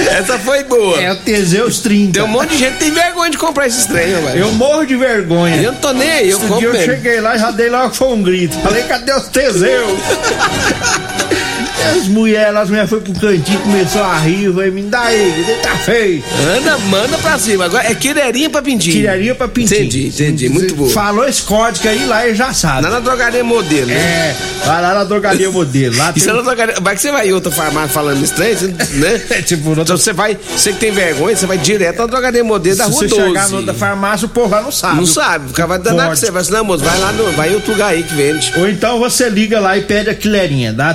Essa 0.10 0.40
foi 0.40 0.64
boa. 0.64 1.02
é 1.02 1.12
o 1.12 1.16
Teseus 1.18 1.80
30. 1.80 2.14
Tem 2.14 2.24
um 2.24 2.28
monte 2.28 2.50
de 2.52 2.58
gente 2.58 2.74
que 2.74 2.80
tem 2.80 2.92
vergonha 2.92 3.30
de 3.30 3.38
comprar 3.38 3.68
esses 3.68 3.86
trem, 3.86 4.08
velho. 4.08 4.40
Eu 4.40 4.52
morro 4.54 4.86
de 4.86 4.96
vergonha. 4.96 5.56
Eu 5.62 5.72
não 5.74 5.80
tô 5.80 5.92
nem 5.94 6.10
aí, 6.10 6.30
eu 6.30 6.38
Esse 6.38 6.48
compro 6.48 6.60
dia 6.60 6.68
eu 6.70 6.74
mesmo. 6.74 6.94
cheguei 6.94 7.20
lá 7.22 7.36
e 7.36 7.40
já 7.40 7.52
dei 7.52 7.70
logo 7.70 7.94
foi 7.94 8.08
um 8.08 8.22
grito. 8.24 8.58
Falei, 8.60 8.84
cadê 8.84 9.14
os 9.14 9.28
Teseus? 9.28 10.00
As 11.86 12.08
mulheres, 12.08 12.56
as 12.56 12.70
mulheres 12.70 12.90
foram 12.90 13.04
pro 13.04 13.14
cantinho, 13.14 13.60
começou 13.60 14.04
a 14.04 14.18
rir, 14.20 14.52
falei, 14.54 14.72
me 14.72 14.82
dá 14.84 15.02
aí, 15.02 15.58
tá 15.62 15.76
feio. 15.78 16.24
Anda, 16.58 16.78
manda 16.80 17.18
pra 17.20 17.38
cima. 17.38 17.66
Agora 17.66 17.90
é 17.90 17.94
quererinha 17.96 18.50
pra 18.50 18.62
pintinho. 18.62 18.94
Tiraria 18.96 19.36
pra 19.36 19.48
pintinho. 19.48 19.82
Entendi, 19.82 20.08
entendi. 20.08 20.50
Muito 20.50 20.76
bom. 20.76 20.90
Falou 20.90 21.28
esse 21.28 21.42
código 21.44 21.88
aí 21.88 22.06
lá 22.06 22.28
e 22.28 22.36
já 22.36 22.54
sabe. 22.54 22.84
Lá 22.84 22.90
na 22.90 23.00
drogaria 23.00 23.44
modelo, 23.44 23.88
né? 23.88 23.94
É, 23.96 24.36
vai 24.66 24.82
lá 24.82 24.94
na 24.94 25.04
drogaria 25.04 25.50
modelo. 25.50 25.96
Lá 25.98 26.12
Isso 26.16 26.26
tem... 26.26 26.34
é 26.34 26.38
na 26.38 26.42
drogaria. 26.44 26.76
Vai 26.82 26.96
que 26.96 27.02
você 27.02 27.12
vai 27.12 27.30
em 27.30 27.34
outra 27.34 27.52
farmácia 27.52 27.90
falando 27.90 28.24
estranho, 28.24 28.58
você- 28.58 28.68
né? 28.68 29.22
É 29.38 29.42
tipo, 29.42 29.72
Então 29.72 29.98
você 29.98 30.14
vai, 30.14 30.38
você 30.56 30.74
que 30.74 30.80
tem 30.80 30.92
vergonha, 30.92 31.36
você 31.36 31.46
vai 31.46 31.58
direto 31.58 32.00
na 32.00 32.06
drogaria 32.08 32.44
modelo 32.44 32.76
da 32.76 32.86
se 32.86 32.90
rua 32.92 33.00
você 33.02 33.08
12. 33.08 33.24
chegar 33.28 33.50
na 33.50 33.58
outra 33.58 33.74
farmácia, 33.74 34.26
o 34.26 34.30
povo 34.30 34.50
lá 34.54 34.62
não 34.62 34.72
sabe. 34.72 34.96
Não 34.98 35.06
sabe, 35.06 35.50
o 35.52 35.54
cara 35.54 35.68
vai 35.68 35.80
danar 35.80 36.10
com 36.10 36.16
você. 36.16 36.32
Vai 36.32 36.42
assim, 36.42 36.52
não, 36.52 36.64
moço, 36.66 36.84
vai 36.84 36.98
lá 37.00 37.12
no, 37.12 37.32
vai 37.32 37.50
em 37.52 37.56
outro 37.56 37.72
lugar 37.72 37.90
aí 37.92 38.04
que 38.04 38.14
vende. 38.14 38.52
Ou 38.58 38.68
então 38.70 39.00
você 39.00 39.30
liga 39.30 39.60
lá 39.60 39.78
e 39.78 39.82
pede 39.82 40.10
a 40.10 40.16
quileirinha. 40.16 40.74
Dá 40.74 40.94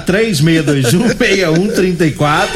3621-6134 0.80 2.48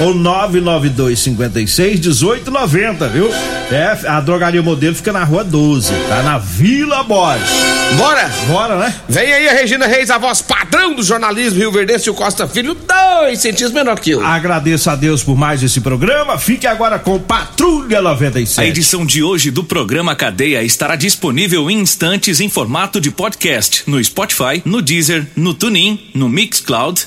ou 0.00 0.14
992-56-1890, 0.14 3.08
viu? 3.10 3.28
É, 3.70 3.98
a 4.06 4.20
drogaria 4.20 4.62
modelo 4.62 4.94
fica 4.94 5.12
na 5.12 5.24
rua 5.24 5.44
12, 5.44 5.92
tá 6.08 6.22
na 6.22 6.38
Vila 6.38 7.02
Borges. 7.02 7.50
Bora! 7.96 8.30
Bora, 8.46 8.78
né? 8.78 8.94
Vem 9.08 9.32
aí 9.32 9.48
a 9.48 9.52
Regina 9.52 9.86
Reis, 9.86 10.10
a 10.10 10.18
voz 10.18 10.40
padrão 10.40 10.94
do 10.94 11.02
jornalismo 11.02 11.58
Rio 11.58 11.72
Verdense 11.72 12.08
e 12.08 12.10
o 12.10 12.14
Costa 12.14 12.46
Filho, 12.48 12.74
dois 12.74 13.40
centímetros 13.40 13.72
menor 13.72 13.98
que 13.98 14.12
eu. 14.12 14.24
Agradeço 14.24 14.88
a 14.90 14.96
Deus 14.96 15.22
por 15.22 15.36
mais 15.36 15.62
esse 15.62 15.80
programa. 15.80 16.38
Fique 16.38 16.66
agora 16.66 16.98
com 16.98 17.18
Patrulha 17.18 17.98
A 17.98 18.02
97. 18.02 18.68
edição 18.68 19.04
de 19.04 19.22
hoje 19.22 19.50
do 19.50 19.64
programa 19.64 20.14
Cadeia 20.14 20.62
estará 20.62 20.96
disponível 20.96 21.70
em 21.70 21.80
instantes 21.80 22.40
em 22.40 22.48
formato 22.48 23.00
de 23.00 23.10
podcast 23.10 23.82
no 23.86 24.02
Spotify, 24.02 24.62
no 24.64 24.80
Deezer, 24.80 25.26
no 25.36 25.52
TuneIn, 25.52 26.10
no 26.14 26.28
Mixcloud, 26.28 27.06